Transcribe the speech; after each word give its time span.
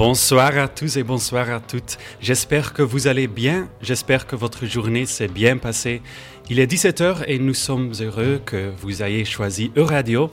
Bonsoir 0.00 0.56
à 0.56 0.66
tous 0.66 0.96
et 0.96 1.02
bonsoir 1.02 1.50
à 1.50 1.60
toutes. 1.60 1.98
J'espère 2.22 2.72
que 2.72 2.80
vous 2.80 3.06
allez 3.06 3.26
bien. 3.26 3.68
J'espère 3.82 4.26
que 4.26 4.34
votre 4.34 4.64
journée 4.64 5.04
s'est 5.04 5.28
bien 5.28 5.58
passée. 5.58 6.00
Il 6.48 6.58
est 6.58 6.66
17h 6.66 7.24
et 7.26 7.38
nous 7.38 7.52
sommes 7.52 7.92
heureux 8.00 8.40
que 8.46 8.72
vous 8.78 9.02
ayez 9.02 9.26
choisi 9.26 9.70
Euradio. 9.76 10.30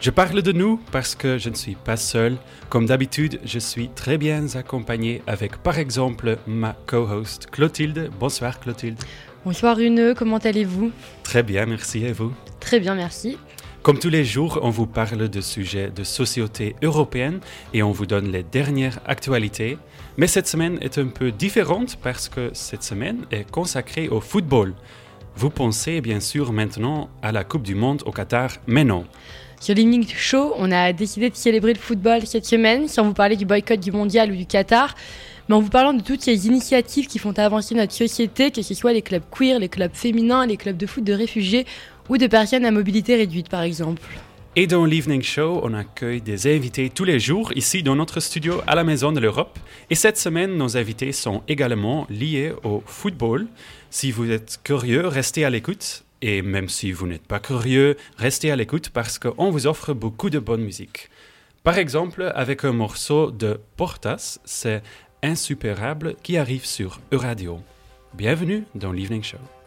Je 0.00 0.08
parle 0.08 0.40
de 0.40 0.52
nous 0.52 0.80
parce 0.90 1.14
que 1.14 1.36
je 1.36 1.50
ne 1.50 1.54
suis 1.54 1.74
pas 1.74 1.98
seul. 1.98 2.38
Comme 2.70 2.86
d'habitude, 2.86 3.40
je 3.44 3.58
suis 3.58 3.90
très 3.90 4.16
bien 4.16 4.46
accompagné 4.54 5.20
avec 5.26 5.58
par 5.58 5.78
exemple 5.78 6.38
ma 6.46 6.74
co-host 6.86 7.48
Clotilde. 7.52 8.10
Bonsoir 8.18 8.58
Clotilde. 8.58 8.98
Bonsoir 9.44 9.76
Runeux, 9.76 10.14
comment 10.14 10.38
allez-vous? 10.38 10.92
Très 11.24 11.42
bien, 11.42 11.66
merci 11.66 12.06
et 12.06 12.12
vous? 12.12 12.32
Très 12.58 12.80
bien, 12.80 12.94
merci. 12.94 13.36
Comme 13.82 13.98
tous 13.98 14.10
les 14.10 14.26
jours, 14.26 14.60
on 14.62 14.68
vous 14.68 14.86
parle 14.86 15.30
de 15.30 15.40
sujets 15.40 15.90
de 15.90 16.04
société 16.04 16.76
européenne 16.82 17.40
et 17.72 17.82
on 17.82 17.92
vous 17.92 18.04
donne 18.04 18.30
les 18.30 18.42
dernières 18.42 19.00
actualités. 19.06 19.78
Mais 20.18 20.26
cette 20.26 20.46
semaine 20.46 20.76
est 20.82 20.98
un 20.98 21.06
peu 21.06 21.32
différente 21.32 21.96
parce 22.02 22.28
que 22.28 22.50
cette 22.52 22.82
semaine 22.82 23.24
est 23.30 23.50
consacrée 23.50 24.08
au 24.08 24.20
football. 24.20 24.74
Vous 25.34 25.48
pensez 25.48 26.02
bien 26.02 26.20
sûr 26.20 26.52
maintenant 26.52 27.08
à 27.22 27.32
la 27.32 27.42
Coupe 27.42 27.62
du 27.62 27.74
Monde 27.74 28.02
au 28.04 28.12
Qatar, 28.12 28.50
mais 28.66 28.84
non. 28.84 29.06
Sur 29.60 29.74
l'Evening 29.74 30.06
Show, 30.06 30.52
on 30.58 30.70
a 30.72 30.92
décidé 30.92 31.30
de 31.30 31.36
célébrer 31.36 31.72
le 31.72 31.78
football 31.78 32.26
cette 32.26 32.44
semaine 32.44 32.86
sans 32.86 33.04
vous 33.04 33.14
parler 33.14 33.36
du 33.36 33.46
boycott 33.46 33.80
du 33.80 33.92
mondial 33.92 34.30
ou 34.30 34.36
du 34.36 34.44
Qatar, 34.44 34.94
mais 35.48 35.54
en 35.54 35.60
vous 35.60 35.70
parlant 35.70 35.94
de 35.94 36.02
toutes 36.02 36.20
ces 36.20 36.46
initiatives 36.46 37.06
qui 37.06 37.18
font 37.18 37.36
avancer 37.38 37.74
notre 37.74 37.92
société, 37.92 38.50
que 38.50 38.60
ce 38.60 38.74
soit 38.74 38.92
les 38.92 39.02
clubs 39.02 39.22
queer, 39.30 39.58
les 39.58 39.70
clubs 39.70 39.94
féminins, 39.94 40.46
les 40.46 40.58
clubs 40.58 40.76
de 40.76 40.86
foot 40.86 41.02
de 41.02 41.14
réfugiés 41.14 41.64
ou 42.08 42.18
de 42.18 42.26
personnes 42.26 42.64
à 42.64 42.70
mobilité 42.70 43.16
réduite 43.16 43.48
par 43.48 43.62
exemple. 43.62 44.02
Et 44.56 44.66
dans 44.66 44.84
l'Evening 44.84 45.22
Show, 45.22 45.60
on 45.62 45.74
accueille 45.74 46.20
des 46.20 46.52
invités 46.52 46.90
tous 46.90 47.04
les 47.04 47.20
jours 47.20 47.52
ici 47.54 47.84
dans 47.84 47.94
notre 47.94 48.18
studio 48.18 48.60
à 48.66 48.74
la 48.74 48.82
Maison 48.82 49.12
de 49.12 49.20
l'Europe. 49.20 49.60
Et 49.90 49.94
cette 49.94 50.18
semaine, 50.18 50.56
nos 50.56 50.76
invités 50.76 51.12
sont 51.12 51.44
également 51.46 52.04
liés 52.10 52.52
au 52.64 52.82
football. 52.84 53.46
Si 53.90 54.10
vous 54.10 54.28
êtes 54.28 54.58
curieux, 54.64 55.06
restez 55.06 55.44
à 55.44 55.50
l'écoute. 55.50 56.04
Et 56.20 56.42
même 56.42 56.68
si 56.68 56.90
vous 56.90 57.06
n'êtes 57.06 57.26
pas 57.26 57.38
curieux, 57.38 57.96
restez 58.16 58.50
à 58.50 58.56
l'écoute 58.56 58.90
parce 58.90 59.20
qu'on 59.20 59.50
vous 59.50 59.68
offre 59.68 59.94
beaucoup 59.94 60.30
de 60.30 60.40
bonne 60.40 60.62
musique. 60.62 61.10
Par 61.62 61.78
exemple, 61.78 62.32
avec 62.34 62.64
un 62.64 62.72
morceau 62.72 63.30
de 63.30 63.60
Portas, 63.76 64.40
c'est 64.44 64.82
Insupérable 65.22 66.16
qui 66.22 66.38
arrive 66.38 66.64
sur 66.64 66.98
Euradio. 67.12 67.60
Bienvenue 68.14 68.64
dans 68.74 68.90
l'Evening 68.90 69.22
Show. 69.22 69.59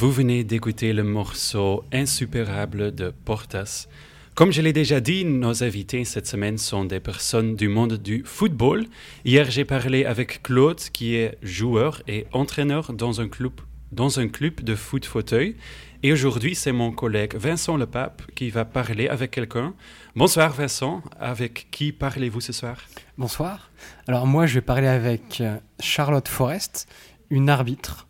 Vous 0.00 0.12
venez 0.12 0.44
d'écouter 0.44 0.92
le 0.92 1.02
morceau 1.02 1.82
Insupérable 1.92 2.94
de 2.94 3.12
Portas. 3.24 3.88
Comme 4.36 4.52
je 4.52 4.62
l'ai 4.62 4.72
déjà 4.72 5.00
dit, 5.00 5.24
nos 5.24 5.64
invités 5.64 6.04
cette 6.04 6.28
semaine 6.28 6.56
sont 6.56 6.84
des 6.84 7.00
personnes 7.00 7.56
du 7.56 7.66
monde 7.66 7.94
du 7.94 8.22
football. 8.24 8.86
Hier, 9.24 9.50
j'ai 9.50 9.64
parlé 9.64 10.04
avec 10.04 10.44
Claude, 10.44 10.78
qui 10.78 11.16
est 11.16 11.36
joueur 11.42 12.00
et 12.06 12.26
entraîneur 12.30 12.92
dans 12.92 13.20
un 13.20 13.26
club, 13.26 13.54
dans 13.90 14.20
un 14.20 14.28
club 14.28 14.60
de 14.60 14.76
foot 14.76 15.04
fauteuil. 15.04 15.56
Et 16.04 16.12
aujourd'hui, 16.12 16.54
c'est 16.54 16.70
mon 16.70 16.92
collègue 16.92 17.34
Vincent 17.34 17.76
Lepape 17.76 18.22
qui 18.36 18.50
va 18.50 18.64
parler 18.64 19.08
avec 19.08 19.32
quelqu'un. 19.32 19.74
Bonsoir 20.14 20.52
Vincent, 20.52 21.02
avec 21.18 21.72
qui 21.72 21.90
parlez-vous 21.90 22.40
ce 22.40 22.52
soir? 22.52 22.76
Bonsoir. 23.16 23.72
Alors 24.06 24.28
moi, 24.28 24.46
je 24.46 24.54
vais 24.54 24.60
parler 24.60 24.86
avec 24.86 25.40
euh, 25.40 25.56
Charlotte 25.80 26.28
Forest, 26.28 26.86
une 27.30 27.48
arbitre 27.48 28.07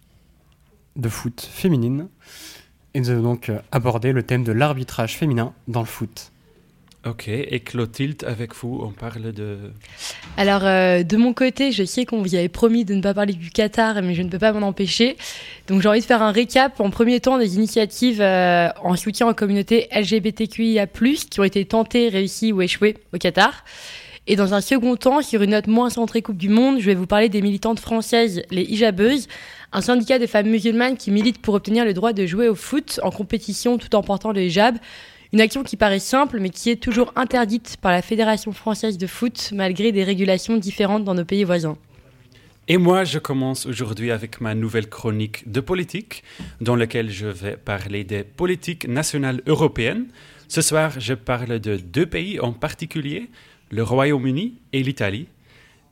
de 0.98 1.08
foot 1.08 1.48
féminine. 1.50 2.08
Et 2.94 3.00
nous 3.00 3.10
allons 3.10 3.22
donc 3.22 3.48
euh, 3.48 3.58
aborder 3.72 4.12
le 4.12 4.22
thème 4.22 4.44
de 4.44 4.52
l'arbitrage 4.52 5.16
féminin 5.16 5.52
dans 5.68 5.80
le 5.80 5.86
foot. 5.86 6.32
Ok, 7.06 7.28
et 7.28 7.60
Clotilde, 7.60 8.24
avec 8.24 8.54
vous, 8.56 8.80
on 8.82 8.90
parle 8.90 9.32
de... 9.32 9.70
Alors, 10.36 10.64
euh, 10.64 11.04
de 11.04 11.16
mon 11.16 11.32
côté, 11.32 11.70
je 11.70 11.84
sais 11.84 12.04
qu'on 12.04 12.20
vous 12.20 12.34
avait 12.34 12.48
promis 12.48 12.84
de 12.84 12.92
ne 12.94 13.00
pas 13.00 13.14
parler 13.14 13.34
du 13.34 13.50
Qatar, 13.50 14.02
mais 14.02 14.14
je 14.14 14.22
ne 14.22 14.28
peux 14.28 14.40
pas 14.40 14.52
m'en 14.52 14.66
empêcher. 14.66 15.16
Donc, 15.68 15.80
j'ai 15.80 15.88
envie 15.88 16.00
de 16.00 16.04
faire 16.04 16.22
un 16.22 16.32
récap 16.32 16.80
en 16.80 16.90
premier 16.90 17.20
temps 17.20 17.38
des 17.38 17.54
initiatives 17.54 18.20
euh, 18.20 18.68
en 18.82 18.96
soutien 18.96 19.28
aux 19.28 19.34
communautés 19.34 19.88
LGBTQIA+, 19.94 20.86
qui 20.86 21.40
ont 21.40 21.44
été 21.44 21.64
tentées, 21.64 22.08
réussies 22.08 22.52
ou 22.52 22.62
échouées 22.62 22.96
au 23.14 23.18
Qatar. 23.18 23.64
Et 24.26 24.36
dans 24.36 24.52
un 24.52 24.60
second 24.60 24.96
temps, 24.96 25.22
sur 25.22 25.40
une 25.42 25.52
note 25.52 25.68
moins 25.68 25.88
centrée 25.88 26.20
Coupe 26.20 26.36
du 26.36 26.50
Monde, 26.50 26.80
je 26.80 26.84
vais 26.84 26.94
vous 26.94 27.06
parler 27.06 27.30
des 27.30 27.40
militantes 27.40 27.80
françaises, 27.80 28.42
les 28.50 28.62
hijabeuses, 28.62 29.28
un 29.72 29.80
syndicat 29.80 30.18
de 30.18 30.26
femmes 30.26 30.48
musulmanes 30.48 30.96
qui 30.96 31.10
milite 31.10 31.40
pour 31.40 31.54
obtenir 31.54 31.84
le 31.84 31.94
droit 31.94 32.12
de 32.12 32.26
jouer 32.26 32.48
au 32.48 32.54
foot 32.54 33.00
en 33.02 33.10
compétition 33.10 33.78
tout 33.78 33.94
en 33.94 34.02
portant 34.02 34.32
le 34.32 34.42
hijab. 34.42 34.76
Une 35.32 35.40
action 35.40 35.62
qui 35.62 35.76
paraît 35.76 35.98
simple 35.98 36.40
mais 36.40 36.50
qui 36.50 36.70
est 36.70 36.82
toujours 36.82 37.12
interdite 37.16 37.76
par 37.80 37.92
la 37.92 38.00
Fédération 38.00 38.52
française 38.52 38.96
de 38.96 39.06
foot 39.06 39.50
malgré 39.52 39.92
des 39.92 40.04
régulations 40.04 40.56
différentes 40.56 41.04
dans 41.04 41.14
nos 41.14 41.24
pays 41.24 41.44
voisins. 41.44 41.76
Et 42.70 42.76
moi, 42.76 43.04
je 43.04 43.18
commence 43.18 43.64
aujourd'hui 43.64 44.10
avec 44.10 44.42
ma 44.42 44.54
nouvelle 44.54 44.90
chronique 44.90 45.50
de 45.50 45.60
politique, 45.60 46.22
dans 46.60 46.76
laquelle 46.76 47.10
je 47.10 47.26
vais 47.26 47.56
parler 47.56 48.04
des 48.04 48.24
politiques 48.24 48.86
nationales 48.86 49.40
européennes. 49.46 50.08
Ce 50.48 50.60
soir, 50.60 50.92
je 51.00 51.14
parle 51.14 51.60
de 51.60 51.76
deux 51.78 52.04
pays 52.04 52.38
en 52.40 52.52
particulier, 52.52 53.30
le 53.70 53.82
Royaume-Uni 53.82 54.58
et 54.74 54.82
l'Italie. 54.82 55.28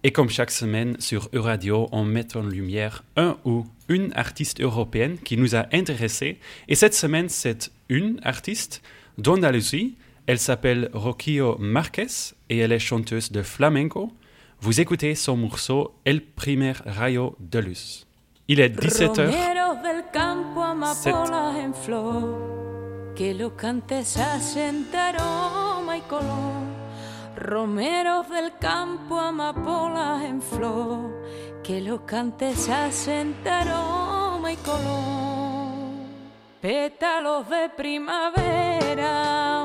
Et 0.07 0.13
comme 0.13 0.31
chaque 0.31 0.53
semaine 0.53 0.95
sur 1.01 1.29
Euradio, 1.33 1.89
on 1.91 2.05
met 2.05 2.37
en 2.37 2.43
lumière 2.43 3.03
un 3.17 3.37
ou 3.45 3.67
une 3.89 4.13
artiste 4.15 4.61
européenne 4.61 5.19
qui 5.19 5.37
nous 5.37 5.57
a 5.57 5.67
intéressés. 5.73 6.39
Et 6.69 6.77
cette 6.77 6.95
semaine, 6.95 7.29
c'est 7.29 7.73
une 7.89 8.21
artiste 8.23 8.83
d'Andalousie. 9.19 9.97
Elle 10.29 10.39
s'appelle 10.39 10.91
Roquillo 10.93 11.57
Marquez 11.59 12.07
et 12.51 12.59
elle 12.59 12.71
est 12.71 12.79
chanteuse 12.79 13.33
de 13.33 13.43
flamenco. 13.43 14.13
Vous 14.61 14.81
écoutez 14.81 15.17
son 15.17 15.37
morceau 15.37 15.93
El 16.05 16.21
Primer 16.21 16.75
Rayo 16.87 17.35
de 17.41 17.59
Luz. 17.59 18.07
Il 18.47 18.61
est 18.61 18.69
17h. 18.69 19.33
Romeros 27.47 28.29
del 28.29 28.59
campo, 28.59 29.21
amapolas 29.21 30.25
en 30.25 30.43
flor, 30.43 31.23
que 31.63 31.81
los 31.81 32.01
cantes 32.01 32.69
hacen 32.69 33.37
aroma 33.49 34.51
y 34.51 34.57
color. 34.57 35.77
Pétalos 36.61 37.49
de 37.49 37.69
primavera, 37.69 39.65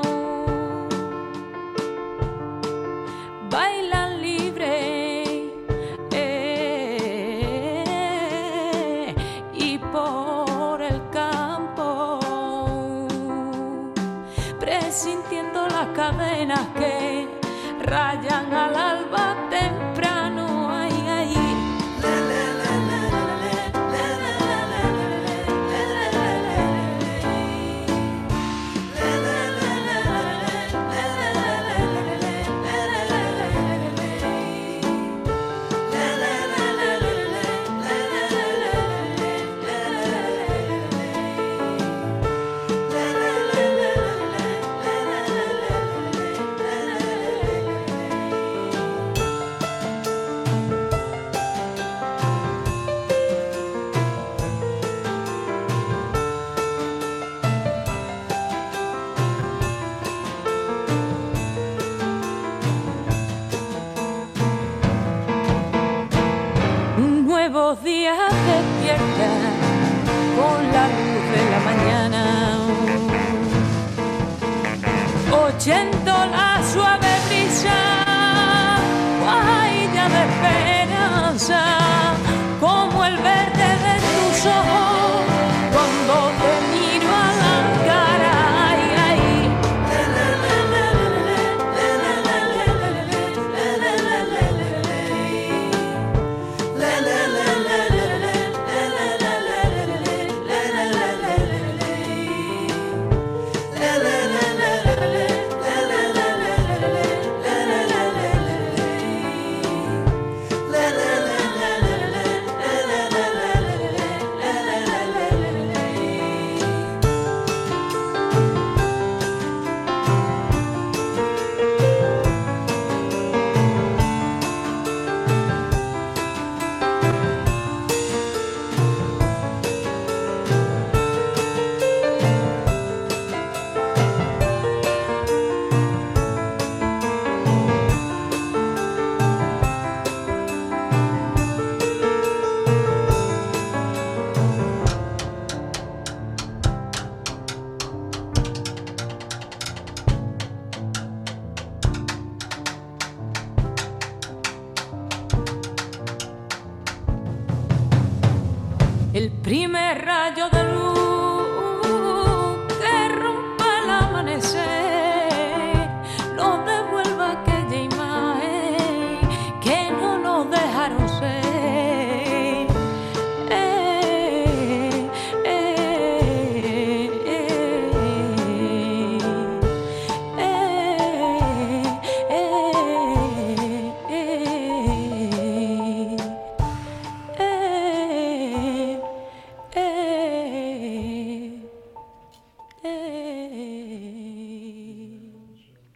bailan 3.50 3.91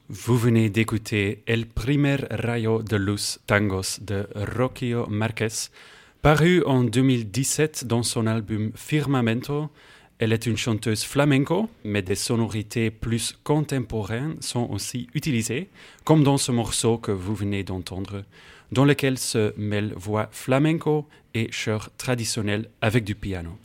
Vous 0.09 0.39
venez 0.39 0.71
d'écouter 0.71 1.43
El 1.49 1.67
primer 1.67 2.19
rayo 2.31 2.81
de 2.81 2.97
luz 2.97 3.41
tangos 3.49 3.99
de 4.01 4.29
Rocio 4.37 5.09
Marquez, 5.09 5.69
paru 6.23 6.63
en 6.65 6.85
2017 6.85 7.89
dans 7.89 8.05
son 8.05 8.29
album 8.29 8.71
Firmamento. 8.77 9.69
Elle 10.21 10.33
est 10.33 10.47
une 10.47 10.57
chanteuse 10.57 11.03
flamenco, 11.03 11.69
mais 11.83 12.03
des 12.03 12.15
sonorités 12.15 12.93
plus 12.93 13.37
contemporaines 13.43 14.41
sont 14.41 14.71
aussi 14.71 15.09
utilisées, 15.13 15.71
comme 16.05 16.23
dans 16.23 16.39
ce 16.39 16.53
morceau 16.53 16.99
que 16.99 17.11
vous 17.11 17.35
venez 17.35 17.65
d'entendre, 17.65 18.23
dans 18.71 18.85
lequel 18.85 19.19
se 19.19 19.59
mêlent 19.59 19.95
voix 19.97 20.29
flamenco 20.31 21.09
et 21.35 21.49
chœur 21.49 21.91
traditionnel 21.97 22.71
avec 22.81 23.03
du 23.03 23.17
piano. 23.17 23.59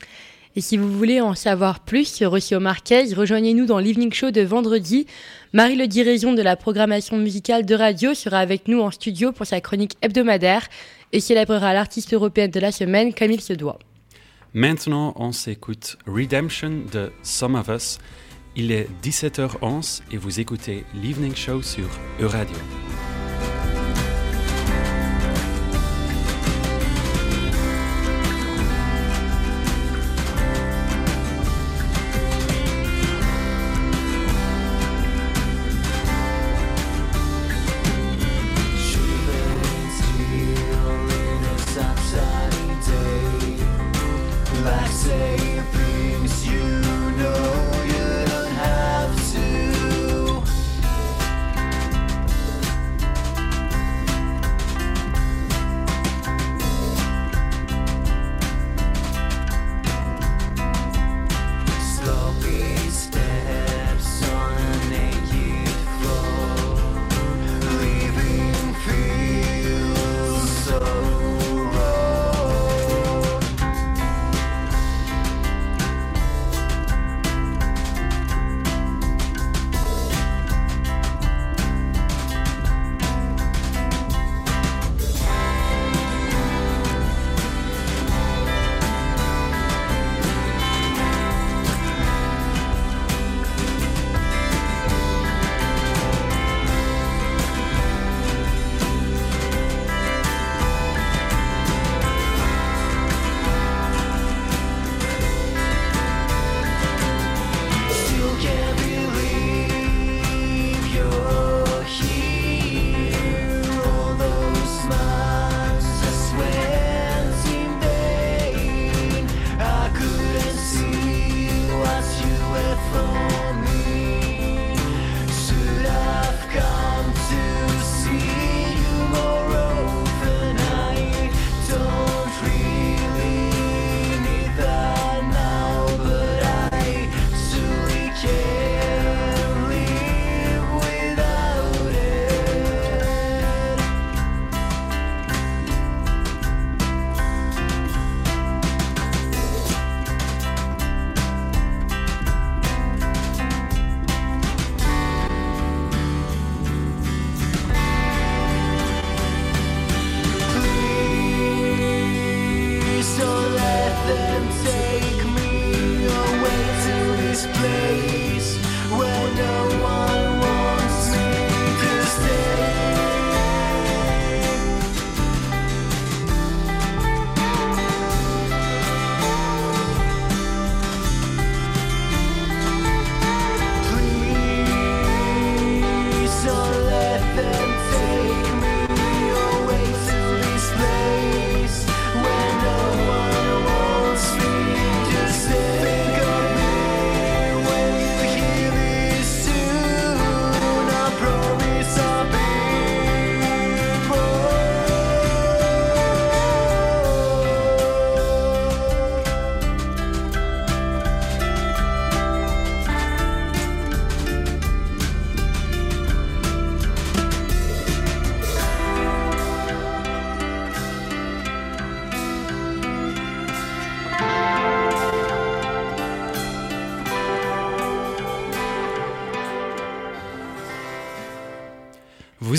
Et 0.56 0.62
si 0.62 0.76
vous 0.76 0.92
voulez 0.92 1.22
en 1.22 1.34
savoir 1.34 1.80
plus 1.80 2.06
sur 2.06 2.32
Rocio 2.32 2.60
Marquez, 2.60 3.14
rejoignez-nous 3.14 3.66
dans 3.66 3.80
l'Evening 3.80 4.12
Show 4.12 4.32
de 4.32 4.42
vendredi. 4.42 5.08
Marie 5.54 5.78
Le 5.78 5.88
Diraison 5.88 6.34
de 6.34 6.42
la 6.42 6.58
programmation 6.58 7.18
musicale 7.18 7.66
de 7.66 7.74
radio 7.74 8.14
sera 8.14 8.40
avec 8.40 8.68
nous 8.68 8.82
en 8.82 8.92
studio 8.92 9.32
pour 9.32 9.46
sa 9.46 9.62
chronique 9.62 9.96
hebdomadaire 10.02 10.68
et 11.14 11.22
célébrera 11.22 11.74
l'artiste 11.74 12.14
européenne 12.14 12.52
de 12.52 12.60
la 12.60 12.74
semaine 12.74 13.14
comme 13.14 13.32
il 13.32 13.42
se 13.42 13.54
doit. 13.54 13.80
Maintenant, 14.54 15.14
on 15.16 15.32
s'écoute 15.32 15.98
Redemption 16.06 16.84
de 16.92 17.14
Some 17.24 17.56
of 17.56 17.70
Us. 17.70 18.00
Il 18.58 18.74
est 18.74 18.90
17h11 19.02 20.02
et 20.12 20.18
vous 20.18 20.42
écoutez 20.42 20.84
l'Evening 20.94 21.36
Show 21.36 21.62
sur 21.62 21.88
Euradio. 22.20 22.58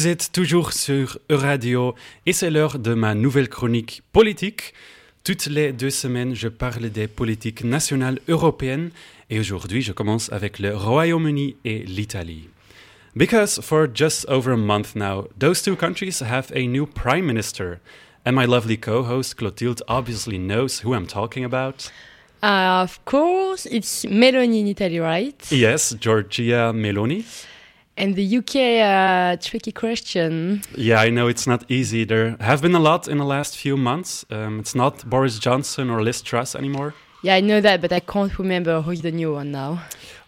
Vous 0.02 0.08
êtes 0.08 0.32
toujours 0.32 0.72
sur 0.72 1.16
Euradio 1.30 1.94
et 2.26 2.32
c'est 2.32 2.50
l'heure 2.50 2.80
de 2.80 2.92
ma 2.92 3.14
nouvelle 3.14 3.48
chronique 3.48 4.02
politique. 4.10 4.74
Toutes 5.22 5.46
les 5.46 5.72
deux 5.72 5.90
semaines, 5.90 6.34
je 6.34 6.48
parle 6.48 6.90
des 6.90 7.06
politiques 7.06 7.62
nationales 7.62 8.18
européennes 8.26 8.90
et 9.30 9.38
aujourd'hui, 9.38 9.80
je 9.80 9.92
commence 9.92 10.32
avec 10.32 10.58
le 10.58 10.76
Royaume-Uni 10.76 11.54
et 11.64 11.84
l'Italie. 11.84 12.48
Because 13.14 13.60
for 13.62 13.86
just 13.94 14.26
over 14.28 14.50
a 14.50 14.56
month 14.56 14.96
now, 14.96 15.28
those 15.38 15.62
two 15.62 15.76
countries 15.76 16.20
have 16.20 16.50
a 16.52 16.66
new 16.66 16.84
prime 16.84 17.24
minister. 17.24 17.78
And 18.26 18.32
my 18.32 18.44
lovely 18.44 18.76
co 18.76 19.04
host 19.04 19.36
Clotilde 19.36 19.84
obviously 19.86 20.36
knows 20.36 20.80
who 20.84 20.94
I'm 20.94 21.06
talking 21.06 21.44
about. 21.44 21.92
Uh, 22.42 22.82
of 22.82 22.98
course, 23.04 23.66
it's 23.66 24.04
Meloni 24.06 24.62
in 24.62 24.66
Italy, 24.66 24.98
right? 24.98 25.52
Yes, 25.52 25.94
Giorgia 25.94 26.72
Meloni. 26.72 27.24
And 27.96 28.14
the 28.14 28.38
UK, 28.38 28.56
uh, 28.80 29.36
tricky 29.36 29.72
question. 29.72 30.62
Yeah, 30.74 31.00
I 31.00 31.10
know 31.10 31.28
it's 31.28 31.46
not 31.46 31.70
easy. 31.70 32.04
There 32.04 32.36
have 32.40 32.62
been 32.62 32.74
a 32.74 32.80
lot 32.80 33.06
in 33.06 33.18
the 33.18 33.24
last 33.24 33.56
few 33.56 33.76
months. 33.76 34.24
Um, 34.30 34.60
it's 34.60 34.74
not 34.74 35.08
Boris 35.08 35.38
Johnson 35.38 35.90
or 35.90 36.02
Liz 36.02 36.22
Truss 36.22 36.54
anymore. 36.54 36.94
Yeah, 37.22 37.34
I 37.34 37.40
know 37.40 37.60
that, 37.60 37.80
but 37.80 37.92
I 37.92 38.00
can't 38.00 38.36
remember 38.38 38.80
who's 38.80 39.02
the 39.02 39.12
new 39.12 39.34
one 39.34 39.52
now. 39.52 39.82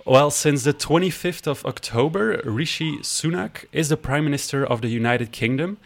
Well, 0.04 0.30
since 0.30 0.64
the 0.64 0.74
25th 0.74 1.46
of 1.46 1.64
October, 1.64 2.42
Rishi 2.44 2.98
Sunak 2.98 3.64
is 3.72 3.88
the 3.88 3.96
Prime 3.96 4.24
Minister 4.24 4.64
of 4.64 4.82
the 4.82 4.88
United 4.88 5.32
Kingdom. 5.32 5.78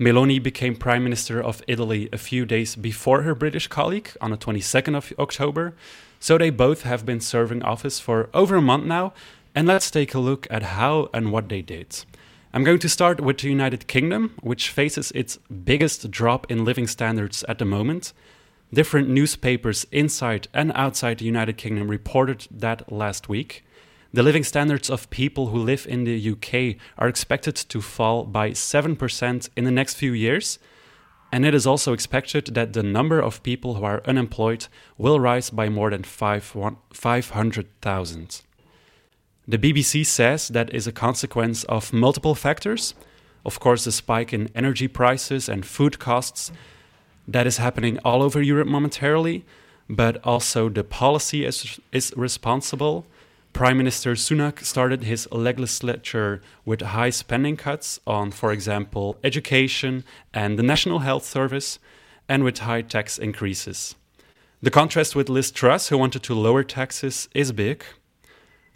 Meloni 0.00 0.42
became 0.42 0.74
Prime 0.74 1.04
Minister 1.04 1.42
of 1.42 1.62
Italy 1.68 2.08
a 2.12 2.18
few 2.18 2.46
days 2.46 2.74
before 2.76 3.22
her 3.22 3.34
British 3.34 3.66
colleague 3.68 4.10
on 4.20 4.30
the 4.30 4.38
22nd 4.38 4.96
of 4.96 5.12
October. 5.18 5.74
So 6.18 6.38
they 6.38 6.50
both 6.50 6.82
have 6.82 7.04
been 7.04 7.20
serving 7.20 7.62
office 7.62 8.00
for 8.00 8.30
over 8.32 8.56
a 8.56 8.62
month 8.62 8.84
now. 8.84 9.12
And 9.56 9.66
let's 9.66 9.90
take 9.90 10.12
a 10.12 10.18
look 10.18 10.46
at 10.50 10.62
how 10.62 11.08
and 11.14 11.32
what 11.32 11.48
they 11.48 11.62
did. 11.62 12.04
I'm 12.52 12.62
going 12.62 12.78
to 12.80 12.90
start 12.90 13.22
with 13.22 13.38
the 13.38 13.48
United 13.48 13.88
Kingdom, 13.88 14.34
which 14.42 14.68
faces 14.68 15.10
its 15.12 15.38
biggest 15.64 16.10
drop 16.10 16.50
in 16.50 16.66
living 16.66 16.86
standards 16.86 17.42
at 17.48 17.58
the 17.58 17.64
moment. 17.64 18.12
Different 18.70 19.08
newspapers 19.08 19.86
inside 19.90 20.48
and 20.52 20.72
outside 20.74 21.20
the 21.20 21.24
United 21.24 21.56
Kingdom 21.56 21.88
reported 21.88 22.46
that 22.50 22.92
last 22.92 23.30
week. 23.30 23.64
The 24.12 24.22
living 24.22 24.44
standards 24.44 24.90
of 24.90 25.08
people 25.08 25.46
who 25.46 25.56
live 25.56 25.86
in 25.88 26.04
the 26.04 26.32
UK 26.32 26.76
are 26.98 27.08
expected 27.08 27.56
to 27.56 27.80
fall 27.80 28.24
by 28.24 28.50
7% 28.50 29.48
in 29.56 29.64
the 29.64 29.70
next 29.70 29.94
few 29.94 30.12
years. 30.12 30.58
And 31.32 31.46
it 31.46 31.54
is 31.54 31.66
also 31.66 31.94
expected 31.94 32.54
that 32.54 32.74
the 32.74 32.82
number 32.82 33.20
of 33.20 33.42
people 33.42 33.76
who 33.76 33.84
are 33.84 34.02
unemployed 34.04 34.66
will 34.98 35.18
rise 35.18 35.48
by 35.48 35.70
more 35.70 35.88
than 35.88 36.02
500,000. 36.02 38.42
The 39.48 39.58
BBC 39.58 40.04
says 40.04 40.48
that 40.48 40.74
is 40.74 40.88
a 40.88 40.92
consequence 40.92 41.62
of 41.64 41.92
multiple 41.92 42.34
factors. 42.34 42.94
Of 43.44 43.60
course, 43.60 43.84
the 43.84 43.92
spike 43.92 44.32
in 44.32 44.50
energy 44.56 44.88
prices 44.88 45.48
and 45.48 45.64
food 45.64 46.00
costs 46.00 46.50
that 47.28 47.46
is 47.46 47.58
happening 47.58 47.98
all 48.04 48.22
over 48.22 48.42
Europe 48.42 48.66
momentarily, 48.66 49.44
but 49.88 50.18
also 50.24 50.68
the 50.68 50.82
policy 50.82 51.44
is, 51.44 51.78
is 51.92 52.12
responsible. 52.16 53.06
Prime 53.52 53.78
Minister 53.78 54.14
Sunak 54.14 54.64
started 54.64 55.04
his 55.04 55.28
legislature 55.30 56.42
with 56.64 56.80
high 56.80 57.10
spending 57.10 57.56
cuts 57.56 58.00
on, 58.04 58.32
for 58.32 58.50
example, 58.50 59.16
education 59.22 60.04
and 60.34 60.58
the 60.58 60.62
National 60.64 61.00
Health 61.00 61.24
Service, 61.24 61.78
and 62.28 62.42
with 62.42 62.58
high 62.58 62.82
tax 62.82 63.16
increases. 63.16 63.94
The 64.60 64.72
contrast 64.72 65.14
with 65.14 65.28
Liz 65.28 65.52
Truss, 65.52 65.88
who 65.88 65.98
wanted 65.98 66.24
to 66.24 66.34
lower 66.34 66.64
taxes, 66.64 67.28
is 67.32 67.52
big. 67.52 67.84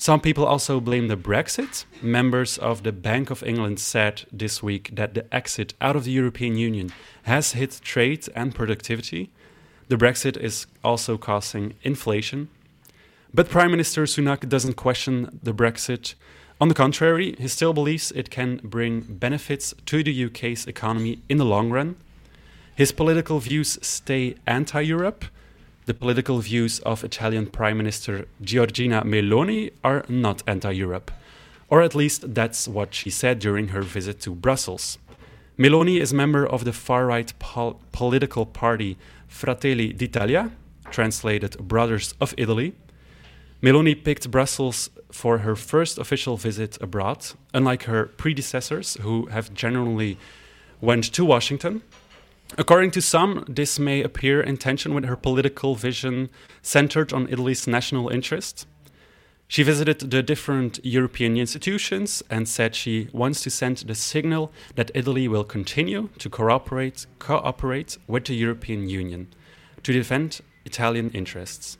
Some 0.00 0.22
people 0.22 0.46
also 0.46 0.80
blame 0.80 1.08
the 1.08 1.16
Brexit. 1.18 1.84
Members 2.00 2.56
of 2.56 2.84
the 2.84 2.90
Bank 2.90 3.28
of 3.28 3.42
England 3.42 3.78
said 3.78 4.22
this 4.32 4.62
week 4.62 4.88
that 4.94 5.12
the 5.12 5.26
exit 5.30 5.74
out 5.78 5.94
of 5.94 6.04
the 6.04 6.10
European 6.10 6.56
Union 6.56 6.90
has 7.24 7.52
hit 7.52 7.82
trade 7.84 8.26
and 8.34 8.54
productivity. 8.54 9.28
The 9.88 9.98
Brexit 9.98 10.38
is 10.38 10.66
also 10.82 11.18
causing 11.18 11.74
inflation. 11.82 12.48
But 13.34 13.50
Prime 13.50 13.70
Minister 13.70 14.04
Sunak 14.04 14.48
doesn't 14.48 14.76
question 14.76 15.38
the 15.42 15.52
Brexit. 15.52 16.14
On 16.62 16.68
the 16.68 16.74
contrary, 16.74 17.36
he 17.38 17.48
still 17.48 17.74
believes 17.74 18.10
it 18.10 18.30
can 18.30 18.58
bring 18.64 19.02
benefits 19.02 19.74
to 19.84 20.02
the 20.02 20.24
UK's 20.24 20.66
economy 20.66 21.18
in 21.28 21.36
the 21.36 21.44
long 21.44 21.68
run. 21.68 21.96
His 22.74 22.90
political 22.90 23.38
views 23.38 23.78
stay 23.82 24.36
anti 24.46 24.80
Europe. 24.80 25.26
The 25.90 25.94
political 25.94 26.38
views 26.38 26.78
of 26.86 27.02
Italian 27.02 27.46
Prime 27.46 27.76
Minister 27.76 28.28
Giorgina 28.40 29.02
Meloni 29.02 29.72
are 29.82 30.04
not 30.08 30.40
anti 30.46 30.70
Europe. 30.70 31.10
Or 31.68 31.82
at 31.82 31.96
least 31.96 32.32
that's 32.32 32.68
what 32.68 32.94
she 32.94 33.10
said 33.10 33.40
during 33.40 33.68
her 33.74 33.82
visit 33.82 34.20
to 34.20 34.30
Brussels. 34.30 34.98
Meloni 35.58 36.00
is 36.00 36.12
a 36.12 36.14
member 36.14 36.46
of 36.46 36.64
the 36.64 36.72
far 36.72 37.06
right 37.06 37.36
pol- 37.40 37.80
political 37.90 38.46
party 38.46 38.98
Fratelli 39.26 39.92
d'Italia, 39.92 40.52
translated 40.92 41.58
Brothers 41.58 42.14
of 42.20 42.34
Italy. 42.38 42.72
Meloni 43.60 43.96
picked 43.96 44.30
Brussels 44.30 44.90
for 45.10 45.38
her 45.38 45.56
first 45.56 45.98
official 45.98 46.36
visit 46.36 46.78
abroad, 46.80 47.26
unlike 47.52 47.82
her 47.86 48.06
predecessors, 48.16 48.96
who 49.00 49.26
have 49.26 49.52
generally 49.54 50.18
went 50.80 51.12
to 51.14 51.24
Washington. 51.24 51.82
According 52.58 52.90
to 52.92 53.00
some, 53.00 53.44
this 53.48 53.78
may 53.78 54.02
appear 54.02 54.40
in 54.40 54.56
tension 54.56 54.92
with 54.92 55.04
her 55.04 55.16
political 55.16 55.76
vision 55.76 56.30
centered 56.62 57.12
on 57.12 57.28
Italy's 57.28 57.66
national 57.66 58.08
interest. 58.08 58.66
She 59.46 59.62
visited 59.62 59.98
the 60.10 60.22
different 60.22 60.78
European 60.84 61.36
institutions 61.36 62.22
and 62.30 62.48
said 62.48 62.74
she 62.74 63.08
wants 63.12 63.42
to 63.42 63.50
send 63.50 63.78
the 63.78 63.94
signal 63.94 64.52
that 64.74 64.90
Italy 64.94 65.26
will 65.26 65.44
continue 65.44 66.08
to 66.18 66.28
cooperate, 66.28 67.06
cooperate 67.18 67.98
with 68.06 68.26
the 68.26 68.34
European 68.34 68.88
Union 68.88 69.28
to 69.82 69.92
defend 69.92 70.40
Italian 70.64 71.10
interests. 71.10 71.78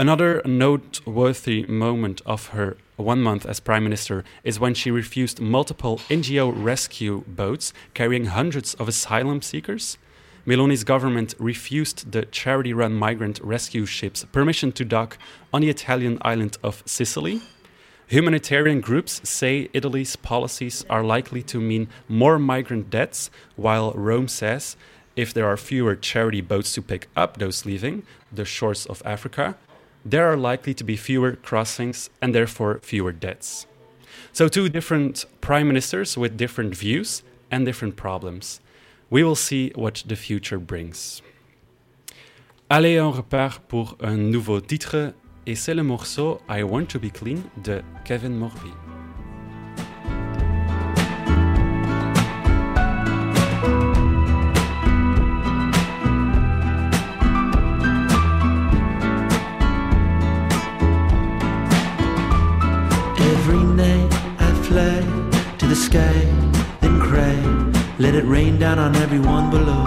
Another 0.00 0.40
noteworthy 0.46 1.66
moment 1.66 2.22
of 2.24 2.46
her 2.56 2.78
one 2.96 3.20
month 3.20 3.44
as 3.44 3.60
Prime 3.60 3.84
Minister 3.84 4.24
is 4.42 4.58
when 4.58 4.72
she 4.72 4.90
refused 4.90 5.42
multiple 5.42 5.98
NGO 6.08 6.50
rescue 6.56 7.22
boats 7.28 7.74
carrying 7.92 8.24
hundreds 8.24 8.72
of 8.76 8.88
asylum 8.88 9.42
seekers. 9.42 9.98
Meloni's 10.46 10.84
government 10.84 11.34
refused 11.38 12.12
the 12.12 12.24
charity 12.24 12.72
run 12.72 12.94
migrant 12.94 13.40
rescue 13.40 13.84
ships 13.84 14.24
permission 14.32 14.72
to 14.72 14.86
dock 14.86 15.18
on 15.52 15.60
the 15.60 15.68
Italian 15.68 16.16
island 16.22 16.56
of 16.62 16.82
Sicily. 16.86 17.42
Humanitarian 18.06 18.80
groups 18.80 19.20
say 19.28 19.68
Italy's 19.74 20.16
policies 20.16 20.82
are 20.88 21.04
likely 21.04 21.42
to 21.42 21.60
mean 21.60 21.88
more 22.08 22.38
migrant 22.38 22.88
deaths, 22.88 23.30
while 23.54 23.92
Rome 23.92 24.28
says 24.28 24.78
if 25.14 25.34
there 25.34 25.46
are 25.46 25.58
fewer 25.58 25.94
charity 25.94 26.40
boats 26.40 26.72
to 26.72 26.80
pick 26.80 27.08
up 27.14 27.36
those 27.36 27.66
leaving 27.66 28.02
the 28.32 28.46
shores 28.46 28.86
of 28.86 29.02
Africa, 29.04 29.56
there 30.04 30.26
are 30.30 30.36
likely 30.36 30.74
to 30.74 30.84
be 30.84 30.96
fewer 30.96 31.36
crossings 31.36 32.10
and 32.20 32.34
therefore 32.34 32.80
fewer 32.82 33.12
deaths. 33.12 33.66
So, 34.32 34.48
two 34.48 34.68
different 34.68 35.24
prime 35.40 35.66
ministers 35.66 36.16
with 36.16 36.36
different 36.36 36.74
views 36.74 37.22
and 37.50 37.66
different 37.66 37.96
problems. 37.96 38.60
We 39.10 39.24
will 39.24 39.36
see 39.36 39.72
what 39.74 40.04
the 40.06 40.16
future 40.16 40.58
brings. 40.58 41.22
Allez, 42.70 43.00
on 43.00 43.12
repart 43.12 43.66
pour 43.68 43.96
un 44.00 44.30
nouveau 44.30 44.60
titre 44.60 45.14
et 45.46 45.56
c'est 45.56 45.74
le 45.74 45.82
morceau 45.82 46.40
I 46.48 46.62
Want 46.62 46.86
to 46.90 47.00
Be 47.00 47.10
Clean 47.10 47.42
de 47.62 47.82
Kevin 48.04 48.38
Morby. 48.38 48.89
Every 63.40 63.64
night 63.64 64.12
I 64.38 64.52
fly 64.68 65.00
to 65.56 65.66
the 65.66 65.74
sky, 65.74 66.12
then 66.82 67.00
cry. 67.00 67.34
Let 67.98 68.14
it 68.14 68.26
rain 68.26 68.58
down 68.58 68.78
on 68.78 68.94
everyone 68.96 69.48
below. 69.48 69.84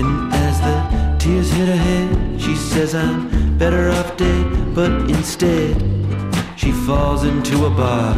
And 0.00 0.32
as 0.32 0.56
the 0.66 0.76
tears 1.18 1.52
hit 1.52 1.68
her 1.68 1.76
head, 1.76 2.40
she 2.40 2.56
says 2.56 2.94
I'm 2.94 3.58
better 3.58 3.90
off 3.90 4.16
dead. 4.16 4.74
But 4.74 4.92
instead, 5.10 5.76
she 6.56 6.72
falls 6.72 7.22
into 7.24 7.66
a 7.66 7.70
bar. 7.70 8.16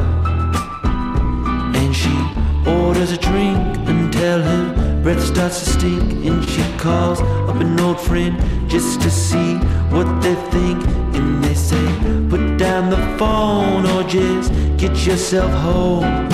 And 1.74 1.90
she 2.02 2.16
orders 2.64 3.10
a 3.10 3.18
drink 3.18 3.58
until 3.88 4.42
her 4.42 4.81
breath 5.02 5.22
starts 5.22 5.60
to 5.60 5.70
stink. 5.70 6.24
And 6.26 6.44
she 6.48 6.62
calls 6.78 7.20
up 7.20 7.56
an 7.56 7.78
old 7.80 8.00
friend 8.00 8.34
just 8.70 9.00
to 9.02 9.10
see 9.10 9.56
what 9.90 10.06
they 10.22 10.34
think. 10.50 10.84
And 11.14 11.42
they 11.44 11.54
say, 11.54 11.84
put 12.30 12.56
down 12.56 12.90
the 12.90 13.02
phone 13.18 13.86
or 13.86 14.02
just 14.04 14.52
get 14.76 15.06
yourself 15.06 15.50
home. 15.52 16.28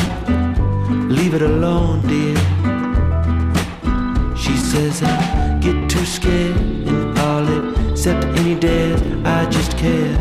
Leave 1.09 1.35
it 1.35 1.43
alone, 1.43 2.07
dear. 2.07 2.37
She 4.37 4.57
says 4.57 5.03
I 5.03 5.59
get 5.61 5.89
too 5.91 6.05
scared 6.05 6.57
and 6.57 7.19
all 7.19 7.91
except 7.91 8.25
any 8.39 8.55
dares. 8.55 9.01
I 9.25 9.47
just 9.51 9.77
care, 9.77 10.17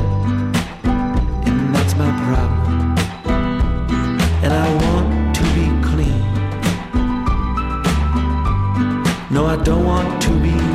Don't 9.64 9.84
want 9.86 10.22
to 10.22 10.30
be 10.40 10.67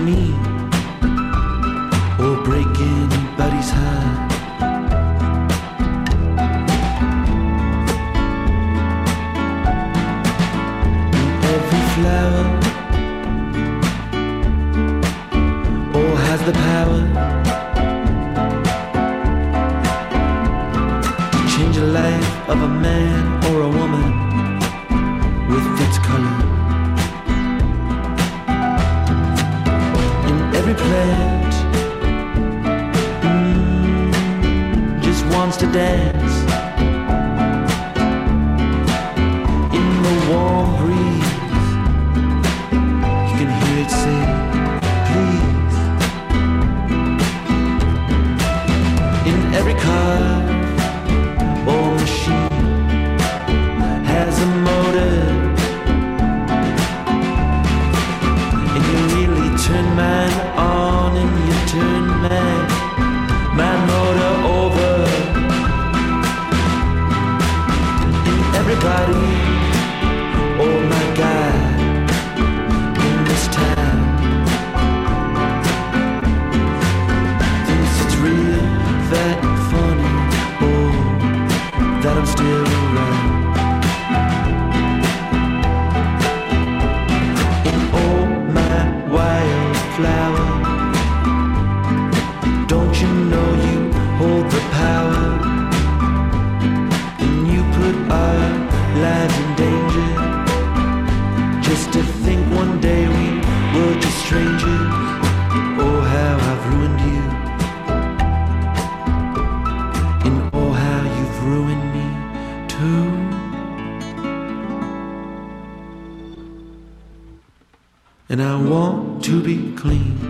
to 119.23 119.41
be 119.41 119.73
clean. 119.77 120.22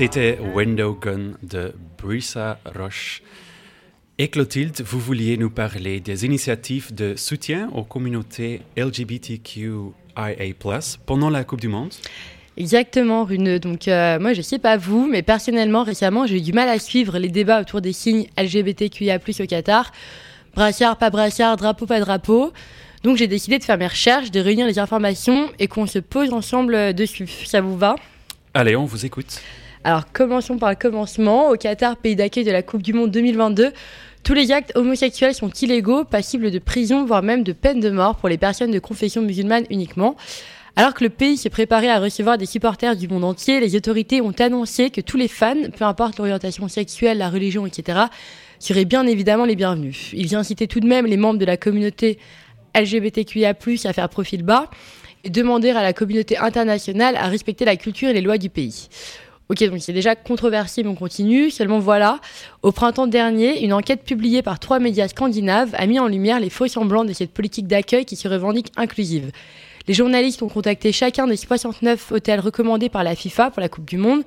C'était 0.00 0.38
Window 0.54 0.98
Gun 0.98 1.32
de 1.42 1.74
Brissa 2.02 2.58
Roche. 2.74 3.22
Et 4.16 4.28
Clotilde, 4.28 4.80
vous 4.80 4.98
vouliez 4.98 5.36
nous 5.36 5.50
parler 5.50 6.00
des 6.00 6.24
initiatives 6.24 6.94
de 6.94 7.16
soutien 7.16 7.68
aux 7.74 7.84
communautés 7.84 8.62
LGBTQIA, 8.78 9.92
pendant 11.04 11.28
la 11.28 11.44
Coupe 11.44 11.60
du 11.60 11.68
Monde 11.68 11.92
Exactement, 12.56 13.24
Rune. 13.24 13.58
Donc, 13.58 13.88
euh, 13.88 14.18
moi, 14.18 14.32
je 14.32 14.38
ne 14.38 14.42
sais 14.42 14.58
pas 14.58 14.78
vous, 14.78 15.06
mais 15.06 15.20
personnellement, 15.20 15.82
récemment, 15.82 16.26
j'ai 16.26 16.38
eu 16.38 16.40
du 16.40 16.54
mal 16.54 16.70
à 16.70 16.78
suivre 16.78 17.18
les 17.18 17.28
débats 17.28 17.60
autour 17.60 17.82
des 17.82 17.92
signes 17.92 18.26
LGBTQIA, 18.38 19.18
au 19.18 19.46
Qatar. 19.46 19.92
Brassard, 20.54 20.96
pas 20.96 21.10
brassard, 21.10 21.58
drapeau, 21.58 21.84
pas 21.84 22.00
drapeau. 22.00 22.54
Donc, 23.02 23.18
j'ai 23.18 23.26
décidé 23.26 23.58
de 23.58 23.64
faire 23.64 23.76
mes 23.76 23.88
recherches, 23.88 24.30
de 24.30 24.40
réunir 24.40 24.66
les 24.66 24.78
informations 24.78 25.50
et 25.58 25.68
qu'on 25.68 25.84
se 25.84 25.98
pose 25.98 26.32
ensemble 26.32 26.94
dessus. 26.94 27.28
Ça 27.44 27.60
vous 27.60 27.76
va? 27.76 27.96
Allez, 28.54 28.76
on 28.76 28.86
vous 28.86 29.04
écoute. 29.04 29.42
Alors 29.82 30.12
commençons 30.12 30.58
par 30.58 30.68
le 30.68 30.76
commencement. 30.76 31.48
Au 31.48 31.56
Qatar, 31.56 31.96
pays 31.96 32.14
d'accueil 32.14 32.44
de 32.44 32.50
la 32.50 32.62
Coupe 32.62 32.82
du 32.82 32.92
Monde 32.92 33.10
2022, 33.10 33.72
tous 34.22 34.34
les 34.34 34.52
actes 34.52 34.72
homosexuels 34.74 35.34
sont 35.34 35.48
illégaux, 35.48 36.04
passibles 36.04 36.50
de 36.50 36.58
prison, 36.58 37.06
voire 37.06 37.22
même 37.22 37.42
de 37.42 37.52
peine 37.52 37.80
de 37.80 37.88
mort 37.88 38.16
pour 38.16 38.28
les 38.28 38.36
personnes 38.36 38.72
de 38.72 38.78
confession 38.78 39.22
musulmane 39.22 39.64
uniquement. 39.70 40.16
Alors 40.76 40.92
que 40.92 41.02
le 41.02 41.08
pays 41.08 41.38
se 41.38 41.48
préparait 41.48 41.88
à 41.88 41.98
recevoir 41.98 42.36
des 42.36 42.44
supporters 42.44 42.94
du 42.94 43.08
monde 43.08 43.24
entier, 43.24 43.58
les 43.58 43.74
autorités 43.74 44.20
ont 44.20 44.34
annoncé 44.38 44.90
que 44.90 45.00
tous 45.00 45.16
les 45.16 45.28
fans, 45.28 45.70
peu 45.76 45.84
importe 45.86 46.18
l'orientation 46.18 46.68
sexuelle, 46.68 47.16
la 47.16 47.30
religion, 47.30 47.64
etc., 47.64 48.00
seraient 48.58 48.84
bien 48.84 49.06
évidemment 49.06 49.46
les 49.46 49.56
bienvenus. 49.56 50.10
Ils 50.12 50.36
incitaient 50.36 50.66
tout 50.66 50.80
de 50.80 50.86
même 50.86 51.06
les 51.06 51.16
membres 51.16 51.38
de 51.38 51.46
la 51.46 51.56
communauté 51.56 52.18
LGBTQIA+, 52.74 53.54
à 53.84 53.92
faire 53.94 54.08
profil 54.10 54.42
bas 54.42 54.70
et 55.24 55.30
demander 55.30 55.70
à 55.70 55.82
la 55.82 55.94
communauté 55.94 56.36
internationale 56.36 57.16
à 57.16 57.28
respecter 57.28 57.64
la 57.64 57.76
culture 57.76 58.10
et 58.10 58.12
les 58.12 58.20
lois 58.20 58.38
du 58.38 58.50
pays. 58.50 58.88
Ok, 59.50 59.64
donc 59.64 59.80
c'est 59.80 59.92
déjà 59.92 60.14
controversé, 60.14 60.84
mais 60.84 60.90
on 60.90 60.94
continue. 60.94 61.50
Seulement 61.50 61.80
voilà, 61.80 62.20
au 62.62 62.70
printemps 62.70 63.08
dernier, 63.08 63.64
une 63.64 63.72
enquête 63.72 64.04
publiée 64.04 64.42
par 64.42 64.60
trois 64.60 64.78
médias 64.78 65.08
scandinaves 65.08 65.74
a 65.76 65.88
mis 65.88 65.98
en 65.98 66.06
lumière 66.06 66.38
les 66.38 66.50
faux 66.50 66.68
semblants 66.68 67.04
de 67.04 67.12
cette 67.12 67.32
politique 67.32 67.66
d'accueil 67.66 68.04
qui 68.04 68.14
se 68.14 68.28
revendique 68.28 68.70
inclusive. 68.76 69.32
Les 69.88 69.94
journalistes 69.94 70.40
ont 70.42 70.48
contacté 70.48 70.92
chacun 70.92 71.26
des 71.26 71.36
69 71.36 72.12
hôtels 72.12 72.38
recommandés 72.38 72.88
par 72.88 73.02
la 73.02 73.16
FIFA 73.16 73.50
pour 73.50 73.60
la 73.60 73.68
Coupe 73.68 73.86
du 73.86 73.96
Monde 73.96 74.22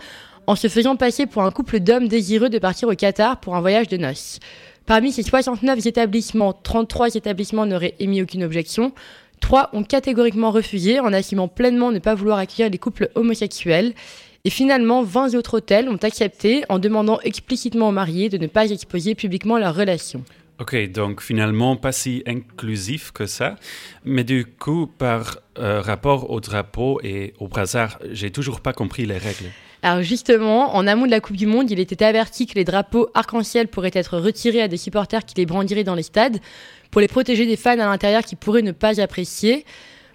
en 0.45 0.57
se 0.57 0.67
faisant 0.67 0.97
passer 0.97 1.25
pour 1.25 1.43
un 1.43 1.51
couple 1.51 1.79
d'hommes 1.79 2.09
désireux 2.09 2.49
de 2.49 2.59
partir 2.59 2.89
au 2.89 2.93
Qatar 2.93 3.39
pour 3.39 3.55
un 3.55 3.61
voyage 3.61 3.87
de 3.87 3.95
noces. 3.95 4.41
Parmi 4.85 5.13
ces 5.13 5.23
69 5.23 5.85
établissements, 5.85 6.51
33 6.51 7.15
établissements 7.15 7.65
n'auraient 7.65 7.95
émis 8.01 8.21
aucune 8.21 8.43
objection. 8.43 8.91
Trois 9.39 9.69
ont 9.71 9.83
catégoriquement 9.83 10.51
refusé 10.51 10.99
en 10.99 11.13
assumant 11.13 11.47
pleinement 11.47 11.91
ne 11.91 11.99
pas 11.99 12.13
vouloir 12.13 12.39
accueillir 12.39 12.69
les 12.69 12.77
couples 12.77 13.09
homosexuels. 13.15 13.93
Et 14.45 14.49
finalement, 14.49 15.03
20 15.03 15.35
autres 15.35 15.59
hôtels 15.59 15.87
ont 15.87 15.99
accepté 16.01 16.65
en 16.67 16.77
demandant 16.77 17.17
explicitement 17.21 17.87
aux 17.87 17.93
mariés 17.93 18.27
de 18.27 18.37
ne 18.37 18.47
pas 18.47 18.71
exposer 18.71 19.15
publiquement 19.15 19.57
leurs 19.57 19.73
relations. 19.73 20.25
Ok, 20.59 20.75
donc 20.91 21.21
finalement 21.21 21.77
pas 21.77 21.93
si 21.93 22.23
inclusif 22.27 23.13
que 23.13 23.25
ça. 23.25 23.55
Mais 24.03 24.25
du 24.25 24.45
coup, 24.45 24.87
par 24.97 25.37
euh, 25.59 25.79
rapport 25.79 26.29
au 26.29 26.41
drapeau 26.41 26.99
et 27.03 27.33
au 27.39 27.47
brassard, 27.47 27.97
j'ai 28.11 28.31
toujours 28.31 28.59
pas 28.59 28.73
compris 28.73 29.05
les 29.05 29.17
règles. 29.17 29.45
Alors 29.81 30.03
justement, 30.03 30.75
en 30.75 30.87
amont 30.87 31.05
de 31.05 31.11
la 31.11 31.21
Coupe 31.21 31.37
du 31.37 31.45
Monde, 31.45 31.71
il 31.71 31.79
était 31.79 32.03
averti 32.03 32.45
que 32.45 32.55
les 32.55 32.65
drapeaux 32.65 33.07
arc-en-ciel 33.13 33.69
pourraient 33.69 33.91
être 33.93 34.17
retirés 34.17 34.61
à 34.61 34.67
des 34.67 34.77
supporters 34.77 35.23
qui 35.23 35.35
les 35.35 35.45
brandiraient 35.45 35.85
dans 35.85 35.95
les 35.95 36.03
stades 36.03 36.39
pour 36.91 36.99
les 36.99 37.07
protéger 37.07 37.45
des 37.45 37.55
fans 37.55 37.71
à 37.71 37.85
l'intérieur 37.85 38.23
qui 38.23 38.35
pourraient 38.35 38.61
ne 38.61 38.73
pas 38.73 38.99
apprécier. 38.99 39.65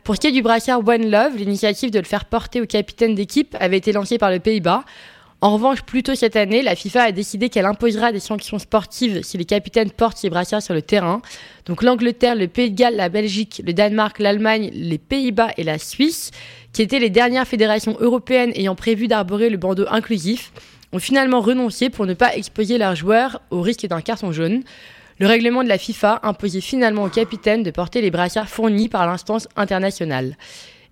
Pour 0.08 0.14
ce 0.14 0.22
qui 0.22 0.28
est 0.28 0.32
du 0.32 0.40
brassard 0.40 0.80
One 0.88 1.10
Love, 1.10 1.36
l'initiative 1.36 1.90
de 1.90 1.98
le 1.98 2.04
faire 2.06 2.24
porter 2.24 2.62
au 2.62 2.66
capitaine 2.66 3.14
d'équipe 3.14 3.54
avait 3.60 3.76
été 3.76 3.92
lancée 3.92 4.16
par 4.16 4.30
le 4.30 4.38
Pays-Bas. 4.38 4.84
En 5.42 5.52
revanche, 5.52 5.82
plus 5.82 6.02
tôt 6.02 6.14
cette 6.14 6.34
année, 6.34 6.62
la 6.62 6.74
FIFA 6.76 7.02
a 7.02 7.12
décidé 7.12 7.50
qu'elle 7.50 7.66
imposera 7.66 8.10
des 8.10 8.18
sanctions 8.18 8.58
sportives 8.58 9.22
si 9.22 9.36
les 9.36 9.44
capitaines 9.44 9.90
portent 9.90 10.16
ces 10.16 10.30
brassards 10.30 10.62
sur 10.62 10.72
le 10.72 10.80
terrain. 10.80 11.20
Donc 11.66 11.82
l'Angleterre, 11.82 12.36
le 12.36 12.48
Pays 12.48 12.70
de 12.70 12.74
Galles, 12.74 12.96
la 12.96 13.10
Belgique, 13.10 13.60
le 13.66 13.74
Danemark, 13.74 14.18
l'Allemagne, 14.18 14.70
les 14.72 14.96
Pays-Bas 14.96 15.50
et 15.58 15.62
la 15.62 15.76
Suisse, 15.76 16.30
qui 16.72 16.80
étaient 16.80 17.00
les 17.00 17.10
dernières 17.10 17.46
fédérations 17.46 17.98
européennes 18.00 18.52
ayant 18.54 18.76
prévu 18.76 19.08
d'arborer 19.08 19.50
le 19.50 19.58
bandeau 19.58 19.84
inclusif, 19.90 20.52
ont 20.94 21.00
finalement 21.00 21.42
renoncé 21.42 21.90
pour 21.90 22.06
ne 22.06 22.14
pas 22.14 22.34
exposer 22.34 22.78
leurs 22.78 22.96
joueurs 22.96 23.42
au 23.50 23.60
risque 23.60 23.86
d'un 23.86 24.00
carton 24.00 24.32
jaune. 24.32 24.62
Le 25.20 25.26
règlement 25.26 25.64
de 25.64 25.68
la 25.68 25.78
FIFA 25.78 26.20
imposait 26.22 26.60
finalement 26.60 27.02
aux 27.02 27.08
capitaines 27.08 27.64
de 27.64 27.72
porter 27.72 28.00
les 28.00 28.12
brassards 28.12 28.48
fournis 28.48 28.88
par 28.88 29.04
l'instance 29.04 29.48
internationale. 29.56 30.36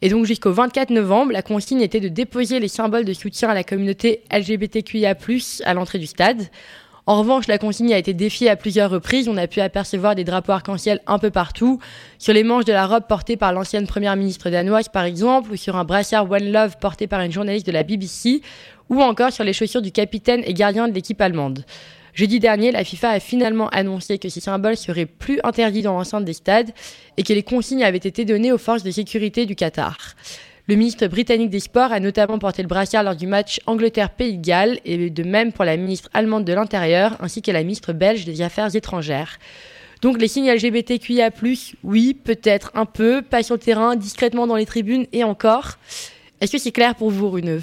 Et 0.02 0.08
donc 0.08 0.26
jusqu'au 0.26 0.52
24 0.52 0.90
novembre, 0.90 1.30
la 1.30 1.42
consigne 1.42 1.80
était 1.80 2.00
de 2.00 2.08
déposer 2.08 2.58
les 2.58 2.66
symboles 2.66 3.04
de 3.04 3.12
soutien 3.12 3.50
à 3.50 3.54
la 3.54 3.62
communauté 3.62 4.22
LGBTQIA+, 4.32 5.14
à 5.64 5.74
l'entrée 5.74 6.00
du 6.00 6.06
stade. 6.06 6.42
En 7.06 7.20
revanche, 7.20 7.46
la 7.46 7.58
consigne 7.58 7.94
a 7.94 7.98
été 7.98 8.14
défiée 8.14 8.50
à 8.50 8.56
plusieurs 8.56 8.90
reprises. 8.90 9.28
On 9.28 9.36
a 9.36 9.46
pu 9.46 9.60
apercevoir 9.60 10.16
des 10.16 10.24
drapeaux 10.24 10.50
arc-en-ciel 10.50 11.00
un 11.06 11.20
peu 11.20 11.30
partout, 11.30 11.78
sur 12.18 12.34
les 12.34 12.42
manches 12.42 12.64
de 12.64 12.72
la 12.72 12.88
robe 12.88 13.04
portée 13.08 13.36
par 13.36 13.52
l'ancienne 13.52 13.86
première 13.86 14.16
ministre 14.16 14.50
danoise, 14.50 14.88
par 14.88 15.04
exemple, 15.04 15.52
ou 15.52 15.56
sur 15.56 15.76
un 15.76 15.84
brassard 15.84 16.28
One 16.28 16.50
Love 16.50 16.78
porté 16.80 17.06
par 17.06 17.20
une 17.20 17.30
journaliste 17.30 17.66
de 17.66 17.70
la 17.70 17.84
BBC, 17.84 18.42
ou 18.90 19.02
encore 19.02 19.30
sur 19.30 19.44
les 19.44 19.52
chaussures 19.52 19.82
du 19.82 19.92
capitaine 19.92 20.42
et 20.44 20.52
gardien 20.52 20.88
de 20.88 20.94
l'équipe 20.94 21.20
allemande. 21.20 21.64
Jeudi 22.16 22.40
dernier, 22.40 22.72
la 22.72 22.82
FIFA 22.82 23.10
a 23.10 23.20
finalement 23.20 23.68
annoncé 23.68 24.16
que 24.16 24.30
ces 24.30 24.40
symboles 24.40 24.78
seraient 24.78 25.04
plus 25.04 25.38
interdits 25.44 25.82
dans 25.82 25.92
l'enceinte 25.92 26.24
des 26.24 26.32
stades 26.32 26.70
et 27.18 27.22
que 27.22 27.34
les 27.34 27.42
consignes 27.42 27.84
avaient 27.84 27.98
été 27.98 28.24
données 28.24 28.52
aux 28.52 28.58
forces 28.58 28.82
de 28.82 28.90
sécurité 28.90 29.44
du 29.44 29.54
Qatar. 29.54 29.98
Le 30.66 30.76
ministre 30.76 31.06
britannique 31.08 31.50
des 31.50 31.60
Sports 31.60 31.92
a 31.92 32.00
notamment 32.00 32.38
porté 32.38 32.62
le 32.62 32.68
brassard 32.68 33.02
lors 33.02 33.16
du 33.16 33.26
match 33.26 33.60
Angleterre-Pays 33.66 34.38
de 34.38 34.42
Galles 34.42 34.80
et 34.86 35.10
de 35.10 35.22
même 35.24 35.52
pour 35.52 35.66
la 35.66 35.76
ministre 35.76 36.08
allemande 36.14 36.46
de 36.46 36.54
l'Intérieur 36.54 37.18
ainsi 37.20 37.42
que 37.42 37.50
la 37.50 37.62
ministre 37.62 37.92
belge 37.92 38.24
des 38.24 38.40
Affaires 38.40 38.74
étrangères. 38.74 39.38
Donc 40.00 40.18
les 40.18 40.28
signes 40.28 40.50
LGBTQIA+, 40.50 41.30
oui, 41.84 42.14
peut-être 42.14 42.70
un 42.72 42.86
peu, 42.86 43.20
pas 43.20 43.42
sur 43.42 43.56
le 43.56 43.60
terrain, 43.60 43.94
discrètement 43.94 44.46
dans 44.46 44.56
les 44.56 44.64
tribunes 44.64 45.04
et 45.12 45.22
encore. 45.22 45.72
Est-ce 46.40 46.52
que 46.52 46.58
c'est 46.58 46.72
clair 46.72 46.94
pour 46.94 47.10
vous, 47.10 47.28
Runeux? 47.28 47.60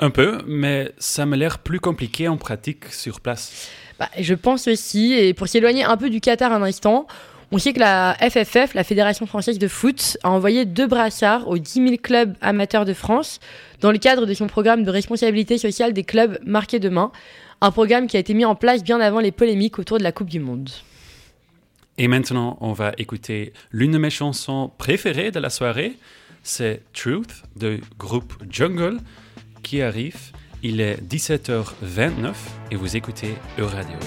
Un 0.00 0.10
peu, 0.10 0.38
mais 0.48 0.90
ça 0.98 1.24
m'a 1.26 1.36
l'air 1.36 1.60
plus 1.60 1.78
compliqué 1.78 2.26
en 2.26 2.36
pratique 2.36 2.86
sur 2.86 3.20
place. 3.20 3.70
Bah, 3.98 4.08
je 4.18 4.34
pense 4.34 4.66
aussi, 4.68 5.12
et 5.12 5.34
pour 5.34 5.48
s'éloigner 5.48 5.84
un 5.84 5.96
peu 5.96 6.10
du 6.10 6.20
Qatar 6.20 6.52
un 6.52 6.62
instant, 6.62 7.06
on 7.52 7.58
sait 7.58 7.72
que 7.72 7.78
la 7.78 8.16
FFF, 8.18 8.74
la 8.74 8.82
Fédération 8.82 9.26
française 9.26 9.58
de 9.58 9.68
foot, 9.68 10.16
a 10.24 10.30
envoyé 10.30 10.64
deux 10.64 10.88
brassards 10.88 11.46
aux 11.48 11.58
10 11.58 11.72
000 11.72 11.96
clubs 12.02 12.34
amateurs 12.40 12.84
de 12.84 12.94
France 12.94 13.38
dans 13.80 13.92
le 13.92 13.98
cadre 13.98 14.26
de 14.26 14.34
son 14.34 14.48
programme 14.48 14.82
de 14.82 14.90
responsabilité 14.90 15.58
sociale 15.58 15.92
des 15.92 16.02
clubs 16.02 16.38
marqués 16.44 16.80
demain, 16.80 17.12
un 17.60 17.70
programme 17.70 18.08
qui 18.08 18.16
a 18.16 18.20
été 18.20 18.34
mis 18.34 18.44
en 18.44 18.56
place 18.56 18.82
bien 18.82 19.00
avant 19.00 19.20
les 19.20 19.30
polémiques 19.30 19.78
autour 19.78 19.98
de 19.98 20.02
la 20.02 20.10
Coupe 20.10 20.30
du 20.30 20.40
Monde. 20.40 20.70
Et 21.96 22.08
maintenant, 22.08 22.58
on 22.60 22.72
va 22.72 22.92
écouter 22.98 23.52
l'une 23.70 23.92
de 23.92 23.98
mes 23.98 24.10
chansons 24.10 24.72
préférées 24.76 25.30
de 25.30 25.38
la 25.38 25.48
soirée. 25.48 25.92
C'est 26.42 26.82
Truth 26.92 27.44
du 27.54 27.80
groupe 27.98 28.34
Jungle 28.50 28.98
qui 29.62 29.80
arrive. 29.80 30.32
Il 30.66 30.80
est 30.80 30.96
17h29 31.02 32.32
et 32.70 32.76
vous 32.76 32.96
écoutez 32.96 33.34
Euradio. 33.58 33.98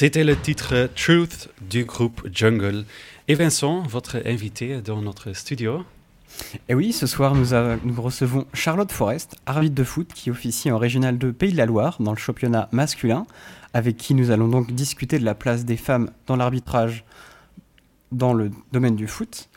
C'était 0.00 0.22
le 0.22 0.36
titre 0.36 0.88
Truth 0.94 1.48
du 1.60 1.84
groupe 1.84 2.24
Jungle. 2.32 2.84
Et 3.26 3.34
Vincent, 3.34 3.82
votre 3.82 4.22
invité 4.24 4.80
dans 4.80 5.02
notre 5.02 5.32
studio. 5.32 5.82
Et 6.68 6.74
oui, 6.74 6.92
ce 6.92 7.08
soir, 7.08 7.34
nous, 7.34 8.00
recevons 8.00 8.46
Charlotte 8.54 8.92
Forest, 8.92 9.38
arbitre 9.44 9.74
de 9.74 9.82
foot 9.82 10.12
qui 10.14 10.30
officie 10.30 10.70
en 10.70 10.78
Régional 10.78 11.18
2 11.18 11.32
Pays 11.32 11.50
de 11.50 11.56
la 11.56 11.66
Loire 11.66 11.96
dans 11.98 12.12
le 12.12 12.16
championnat 12.16 12.68
masculin, 12.70 13.26
avec 13.74 13.96
qui 13.96 14.14
nous 14.14 14.30
allons 14.30 14.46
donc 14.46 14.70
discuter 14.70 15.18
de 15.18 15.24
la 15.24 15.34
place 15.34 15.64
des 15.64 15.76
femmes 15.76 16.12
dans 16.28 16.36
l'arbitrage 16.36 17.04
dans 18.12 18.34
le 18.34 18.52
domaine 18.70 18.94
du 18.94 19.08
foot, 19.08 19.48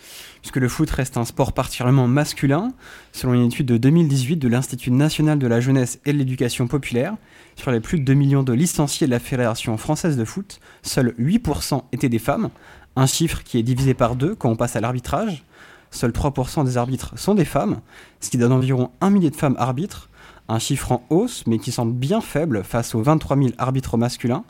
puisque 0.41 0.57
le 0.57 0.69
foot 0.69 0.89
reste 0.89 1.17
un 1.17 1.25
sport 1.25 1.53
particulièrement 1.53 2.07
masculin, 2.07 2.73
selon 3.11 3.35
une 3.35 3.45
étude 3.45 3.67
de 3.67 3.77
2018 3.77 4.37
de 4.37 4.47
l'Institut 4.47 4.89
national 4.89 5.37
de 5.37 5.45
la 5.45 5.59
jeunesse 5.59 5.99
et 6.07 6.13
de 6.13 6.17
l'éducation 6.17 6.65
populaire. 6.65 7.15
Sur 7.61 7.69
les 7.69 7.79
plus 7.79 7.99
de 7.99 8.03
2 8.05 8.13
millions 8.15 8.41
de 8.41 8.53
licenciés 8.53 9.05
de 9.05 9.11
la 9.11 9.19
Fédération 9.19 9.77
française 9.77 10.17
de 10.17 10.25
foot, 10.25 10.59
seuls 10.81 11.13
8% 11.19 11.83
étaient 11.91 12.09
des 12.09 12.17
femmes, 12.17 12.49
un 12.95 13.05
chiffre 13.05 13.43
qui 13.43 13.59
est 13.59 13.63
divisé 13.63 13.93
par 13.93 14.15
deux 14.15 14.33
quand 14.33 14.49
on 14.49 14.55
passe 14.55 14.75
à 14.75 14.81
l'arbitrage. 14.81 15.43
Seuls 15.91 16.09
3% 16.09 16.65
des 16.65 16.77
arbitres 16.77 17.19
sont 17.19 17.35
des 17.35 17.45
femmes, 17.45 17.81
ce 18.19 18.31
qui 18.31 18.39
donne 18.39 18.51
environ 18.51 18.89
un 18.99 19.11
millier 19.11 19.29
de 19.29 19.35
femmes 19.35 19.55
arbitres, 19.59 20.09
un 20.47 20.57
chiffre 20.57 20.91
en 20.91 21.05
hausse 21.11 21.43
mais 21.45 21.59
qui 21.59 21.71
semble 21.71 21.93
bien 21.93 22.19
faible 22.19 22.63
face 22.63 22.95
aux 22.95 23.03
23 23.03 23.37
000 23.37 23.49
arbitres 23.59 23.95
masculins. 23.95 24.43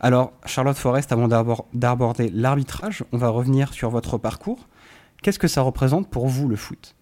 Alors, 0.00 0.32
Charlotte 0.44 0.76
Forest, 0.76 1.10
avant 1.10 1.28
d'abord- 1.28 1.64
d'aborder 1.72 2.28
l'arbitrage, 2.34 3.02
on 3.12 3.16
va 3.16 3.28
revenir 3.30 3.72
sur 3.72 3.88
votre 3.88 4.18
parcours. 4.18 4.68
Qu'est-ce 5.22 5.38
que 5.38 5.48
ça 5.48 5.62
représente 5.62 6.10
pour 6.10 6.26
vous 6.28 6.48
le 6.48 6.56
foot? 6.56 6.96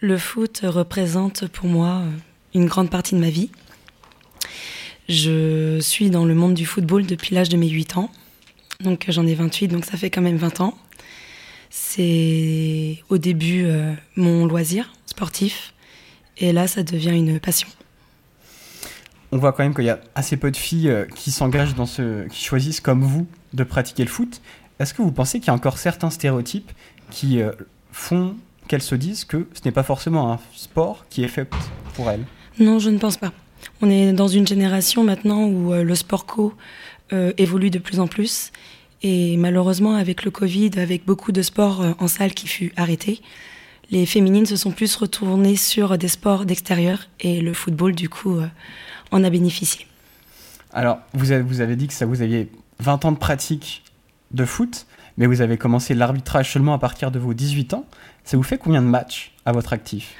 Le 0.00 0.16
foot 0.16 0.62
représente 0.64 1.48
pour 1.48 1.66
moi 1.66 2.00
euh, 2.02 2.10
une 2.54 2.64
grande 2.64 2.88
partie 2.88 3.14
de 3.14 3.20
ma 3.20 3.28
vie. 3.28 3.50
Je 5.08 5.78
suis 5.80 6.10
dans 6.10 6.24
le 6.24 6.34
monde 6.34 6.54
du 6.54 6.66
football 6.66 7.06
depuis 7.06 7.34
l'âge 7.34 7.48
de 7.48 7.56
mes 7.56 7.68
8 7.68 7.96
ans. 7.96 8.10
Donc 8.80 9.08
euh, 9.08 9.12
j'en 9.12 9.26
ai 9.26 9.34
28, 9.34 9.68
donc 9.68 9.84
ça 9.84 9.96
fait 9.96 10.10
quand 10.10 10.22
même 10.22 10.36
20 10.36 10.60
ans. 10.60 10.76
C'est 11.70 13.02
au 13.08 13.18
début 13.18 13.64
euh, 13.64 13.92
mon 14.16 14.46
loisir 14.46 14.92
sportif. 15.06 15.74
Et 16.38 16.52
là, 16.52 16.66
ça 16.66 16.82
devient 16.82 17.10
une 17.10 17.38
passion. 17.38 17.68
On 19.32 19.38
voit 19.38 19.52
quand 19.52 19.64
même 19.64 19.74
qu'il 19.74 19.84
y 19.84 19.90
a 19.90 19.98
assez 20.14 20.36
peu 20.36 20.52
de 20.52 20.56
filles 20.56 20.88
euh, 20.88 21.06
qui 21.06 21.32
s'engagent 21.32 21.74
dans 21.74 21.86
ce, 21.86 22.28
qui 22.28 22.44
choisissent 22.44 22.80
comme 22.80 23.02
vous 23.02 23.26
de 23.52 23.64
pratiquer 23.64 24.04
le 24.04 24.08
foot. 24.08 24.40
Est-ce 24.78 24.94
que 24.94 25.02
vous 25.02 25.10
pensez 25.10 25.40
qu'il 25.40 25.48
y 25.48 25.50
a 25.50 25.54
encore 25.54 25.78
certains 25.78 26.10
stéréotypes 26.10 26.70
qui 27.10 27.42
euh, 27.42 27.50
font 27.90 28.36
qu'elles 28.68 28.82
se 28.82 28.94
disent 28.94 29.24
que 29.24 29.48
ce 29.52 29.60
n'est 29.64 29.72
pas 29.72 29.82
forcément 29.82 30.32
un 30.32 30.38
sport 30.54 31.06
qui 31.10 31.24
est 31.24 31.28
fait 31.28 31.48
pour 31.94 32.08
elles? 32.10 32.24
Non, 32.60 32.78
je 32.78 32.90
ne 32.90 32.98
pense 32.98 33.16
pas. 33.16 33.32
On 33.84 33.90
est 33.90 34.14
dans 34.14 34.28
une 34.28 34.46
génération 34.46 35.04
maintenant 35.04 35.44
où 35.44 35.74
euh, 35.74 35.82
le 35.82 35.94
sport 35.94 36.24
co 36.24 36.54
euh, 37.12 37.34
évolue 37.36 37.68
de 37.68 37.78
plus 37.78 38.00
en 38.00 38.06
plus. 38.06 38.50
Et 39.02 39.36
malheureusement, 39.36 39.94
avec 39.94 40.24
le 40.24 40.30
Covid, 40.30 40.70
avec 40.78 41.04
beaucoup 41.04 41.32
de 41.32 41.42
sports 41.42 41.82
euh, 41.82 41.92
en 41.98 42.08
salle 42.08 42.32
qui 42.32 42.46
fut 42.48 42.72
arrêté, 42.76 43.20
les 43.90 44.06
féminines 44.06 44.46
se 44.46 44.56
sont 44.56 44.70
plus 44.70 44.96
retournées 44.96 45.56
sur 45.56 45.98
des 45.98 46.08
sports 46.08 46.46
d'extérieur 46.46 47.10
et 47.20 47.42
le 47.42 47.52
football, 47.52 47.94
du 47.94 48.08
coup, 48.08 48.38
en 49.10 49.22
a 49.22 49.28
bénéficié. 49.28 49.86
Alors, 50.72 51.00
vous 51.12 51.32
avez, 51.32 51.42
vous 51.42 51.60
avez 51.60 51.76
dit 51.76 51.86
que 51.86 52.04
vous 52.06 52.22
aviez 52.22 52.50
20 52.78 53.04
ans 53.04 53.12
de 53.12 53.18
pratique 53.18 53.82
de 54.30 54.46
foot, 54.46 54.86
mais 55.18 55.26
vous 55.26 55.42
avez 55.42 55.58
commencé 55.58 55.92
l'arbitrage 55.92 56.50
seulement 56.50 56.72
à 56.72 56.78
partir 56.78 57.10
de 57.10 57.18
vos 57.18 57.34
18 57.34 57.74
ans. 57.74 57.84
Ça 58.24 58.38
vous 58.38 58.42
fait 58.42 58.56
combien 58.56 58.80
de 58.80 58.86
matchs 58.86 59.34
à 59.44 59.52
votre 59.52 59.74
actif? 59.74 60.14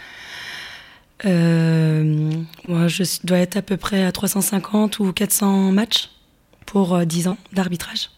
Moi, 1.23 2.89
je 2.89 3.05
dois 3.25 3.39
être 3.39 3.57
à 3.57 3.63
peu 3.63 3.77
près 3.77 4.05
à 4.05 4.13
350 4.13 4.99
ou 4.99 5.13
400 5.13 5.73
matchs 5.73 6.11
pour 6.67 6.95
euh, 6.95 7.05
10 7.05 7.29
ans 7.29 7.37
d'arbitrage. 7.53 8.11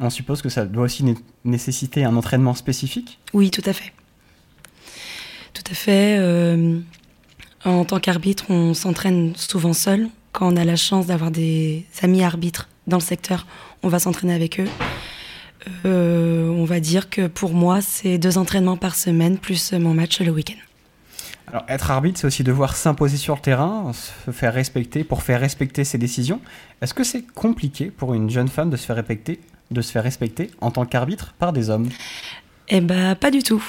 On 0.00 0.10
suppose 0.10 0.42
que 0.42 0.48
ça 0.48 0.64
doit 0.64 0.84
aussi 0.84 1.04
né- 1.04 1.16
nécessiter 1.44 2.04
un 2.04 2.16
entraînement 2.16 2.54
spécifique? 2.54 3.18
Oui, 3.32 3.50
tout 3.50 3.62
à 3.66 3.72
fait. 3.72 3.92
Tout 5.54 5.62
à 5.70 5.74
fait. 5.74 6.16
euh, 6.18 6.78
en 7.64 7.84
tant 7.84 8.00
qu'arbitre, 8.00 8.46
on 8.50 8.74
s'entraîne 8.74 9.34
souvent 9.36 9.72
seul. 9.72 10.08
Quand 10.32 10.52
on 10.52 10.56
a 10.56 10.64
la 10.64 10.76
chance 10.76 11.06
d'avoir 11.06 11.30
des 11.30 11.84
amis 12.02 12.22
arbitres 12.24 12.68
dans 12.86 12.96
le 12.96 13.02
secteur, 13.02 13.46
on 13.82 13.88
va 13.88 13.98
s'entraîner 13.98 14.34
avec 14.34 14.58
eux. 14.58 14.68
Euh, 15.84 16.48
on 16.48 16.64
va 16.64 16.80
dire 16.80 17.08
que 17.10 17.26
pour 17.28 17.52
moi, 17.54 17.80
c'est 17.80 18.18
deux 18.18 18.38
entraînements 18.38 18.76
par 18.76 18.96
semaine 18.96 19.38
plus 19.38 19.72
mon 19.74 19.94
match 19.94 20.20
le 20.20 20.30
week-end. 20.32 20.58
Alors, 21.52 21.66
être 21.68 21.90
arbitre, 21.90 22.18
c'est 22.18 22.26
aussi 22.26 22.44
devoir 22.44 22.74
s'imposer 22.76 23.18
sur 23.18 23.34
le 23.34 23.40
terrain, 23.42 23.92
se 23.92 24.30
faire 24.30 24.54
respecter, 24.54 25.04
pour 25.04 25.22
faire 25.22 25.38
respecter 25.38 25.84
ses 25.84 25.98
décisions. 25.98 26.40
Est-ce 26.80 26.94
que 26.94 27.04
c'est 27.04 27.26
compliqué 27.26 27.90
pour 27.90 28.14
une 28.14 28.30
jeune 28.30 28.48
femme 28.48 28.70
de 28.70 28.76
se 28.78 28.86
faire 28.86 28.96
respecter, 28.96 29.38
de 29.70 29.82
se 29.82 29.92
faire 29.92 30.02
respecter 30.02 30.50
en 30.62 30.70
tant 30.70 30.86
qu'arbitre 30.86 31.34
par 31.38 31.52
des 31.52 31.68
hommes? 31.68 31.90
Eh 32.68 32.80
ben, 32.80 33.14
pas 33.16 33.30
du 33.30 33.42
tout. 33.42 33.62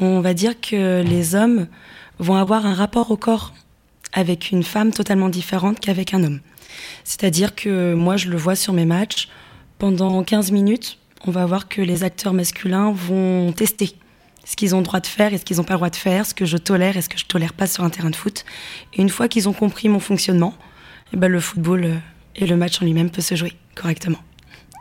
On 0.00 0.20
va 0.20 0.34
dire 0.34 0.60
que 0.60 1.02
les 1.02 1.34
hommes 1.34 1.66
vont 2.18 2.36
avoir 2.36 2.66
un 2.66 2.74
rapport 2.74 3.10
au 3.10 3.16
corps 3.16 3.54
avec 4.12 4.50
une 4.50 4.62
femme 4.62 4.90
totalement 4.90 5.30
différente 5.30 5.80
qu'avec 5.80 6.12
un 6.12 6.22
homme. 6.22 6.40
C'est-à-dire 7.04 7.54
que 7.54 7.94
moi, 7.94 8.18
je 8.18 8.28
le 8.28 8.36
vois 8.36 8.54
sur 8.54 8.74
mes 8.74 8.84
matchs, 8.84 9.30
pendant 9.78 10.22
15 10.22 10.52
minutes, 10.52 10.98
on 11.26 11.30
va 11.30 11.46
voir 11.46 11.68
que 11.68 11.80
les 11.80 12.04
acteurs 12.04 12.34
masculins 12.34 12.92
vont 12.92 13.52
tester 13.52 13.94
ce 14.50 14.56
qu'ils 14.56 14.74
ont 14.74 14.78
le 14.78 14.84
droit 14.84 14.98
de 14.98 15.06
faire 15.06 15.32
et 15.32 15.38
ce 15.38 15.44
qu'ils 15.44 15.58
n'ont 15.58 15.62
pas 15.64 15.74
le 15.74 15.78
droit 15.78 15.90
de 15.90 15.94
faire, 15.96 16.26
ce 16.26 16.34
que 16.34 16.44
je 16.44 16.56
tolère 16.56 16.96
et 16.96 17.02
ce 17.02 17.08
que 17.08 17.16
je 17.16 17.24
tolère 17.24 17.52
pas 17.52 17.68
sur 17.68 17.84
un 17.84 17.90
terrain 17.90 18.10
de 18.10 18.16
foot. 18.16 18.44
Et 18.94 19.00
une 19.00 19.08
fois 19.08 19.28
qu'ils 19.28 19.48
ont 19.48 19.52
compris 19.52 19.88
mon 19.88 20.00
fonctionnement, 20.00 20.54
eh 21.12 21.16
ben, 21.16 21.28
le 21.28 21.38
football 21.38 21.84
euh, 21.84 21.94
et 22.34 22.48
le 22.48 22.56
match 22.56 22.82
en 22.82 22.84
lui-même 22.84 23.10
peut 23.10 23.22
se 23.22 23.36
jouer 23.36 23.52
correctement. 23.76 24.18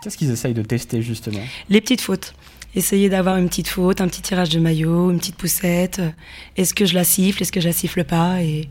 Qu'est-ce 0.01 0.17
qu'ils 0.17 0.31
essayent 0.31 0.55
de 0.55 0.63
tester 0.63 1.03
justement? 1.03 1.41
Les 1.69 1.81
petites 1.81 2.01
fautes. 2.01 2.33
Essayer 2.73 3.09
d'avoir 3.09 3.37
une 3.37 3.47
petite 3.47 3.67
faute, 3.67 4.01
un 4.01 4.07
petit 4.07 4.23
tirage 4.23 4.49
de 4.49 4.59
maillot, 4.59 5.11
une 5.11 5.19
petite 5.19 5.35
poussette. 5.35 5.99
euh, 5.99 6.09
Est-ce 6.57 6.73
que 6.73 6.85
je 6.85 6.95
la 6.95 7.03
siffle, 7.03 7.43
est-ce 7.43 7.51
que 7.51 7.61
je 7.61 7.67
la 7.67 7.73
siffle 7.73 8.03
pas? 8.03 8.41
Et 8.41 8.69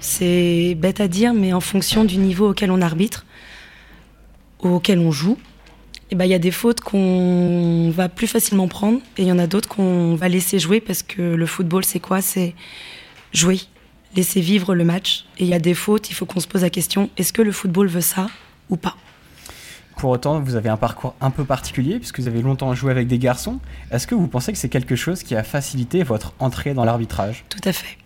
c'est 0.00 0.74
bête 0.74 1.00
à 1.00 1.08
dire, 1.08 1.34
mais 1.34 1.52
en 1.52 1.60
fonction 1.60 2.04
du 2.06 2.16
niveau 2.16 2.48
auquel 2.52 2.70
on 2.70 2.80
arbitre, 2.80 3.26
auquel 4.60 5.00
on 5.00 5.10
joue, 5.10 5.36
eh 6.14 6.16
ben, 6.16 6.26
il 6.26 6.30
y 6.30 6.34
a 6.34 6.38
des 6.38 6.52
fautes 6.52 6.80
qu'on 6.80 7.90
va 7.90 8.08
plus 8.08 8.28
facilement 8.28 8.68
prendre 8.68 9.00
et 9.16 9.22
il 9.22 9.26
y 9.26 9.32
en 9.32 9.38
a 9.40 9.48
d'autres 9.48 9.68
qu'on 9.68 10.14
va 10.14 10.28
laisser 10.28 10.60
jouer 10.60 10.80
parce 10.80 11.02
que 11.02 11.20
le 11.20 11.44
football, 11.44 11.84
c'est 11.84 11.98
quoi? 11.98 12.22
C'est 12.22 12.54
jouer, 13.32 13.58
laisser 14.14 14.40
vivre 14.40 14.76
le 14.76 14.84
match. 14.84 15.24
Et 15.38 15.42
il 15.42 15.48
y 15.48 15.54
a 15.54 15.58
des 15.58 15.74
fautes, 15.74 16.10
il 16.10 16.14
faut 16.14 16.24
qu'on 16.24 16.38
se 16.38 16.46
pose 16.46 16.62
la 16.62 16.70
question 16.70 17.10
est-ce 17.16 17.32
que 17.32 17.42
le 17.42 17.50
football 17.50 17.88
veut 17.88 18.00
ça 18.00 18.28
ou 18.70 18.76
pas? 18.76 18.96
Pour 19.96 20.10
autant, 20.10 20.38
vous 20.38 20.54
avez 20.54 20.68
un 20.68 20.76
parcours 20.76 21.16
un 21.20 21.30
peu 21.30 21.44
particulier, 21.44 21.98
puisque 21.98 22.20
vous 22.20 22.28
avez 22.28 22.42
longtemps 22.42 22.72
joué 22.76 22.92
avec 22.92 23.08
des 23.08 23.18
garçons. 23.18 23.58
Est-ce 23.90 24.06
que 24.06 24.14
vous 24.14 24.28
pensez 24.28 24.52
que 24.52 24.58
c'est 24.58 24.68
quelque 24.68 24.94
chose 24.94 25.24
qui 25.24 25.34
a 25.34 25.42
facilité 25.42 26.04
votre 26.04 26.32
entrée 26.38 26.74
dans 26.74 26.84
l'arbitrage? 26.84 27.44
Tout 27.48 27.58
à 27.64 27.72
fait. 27.72 27.98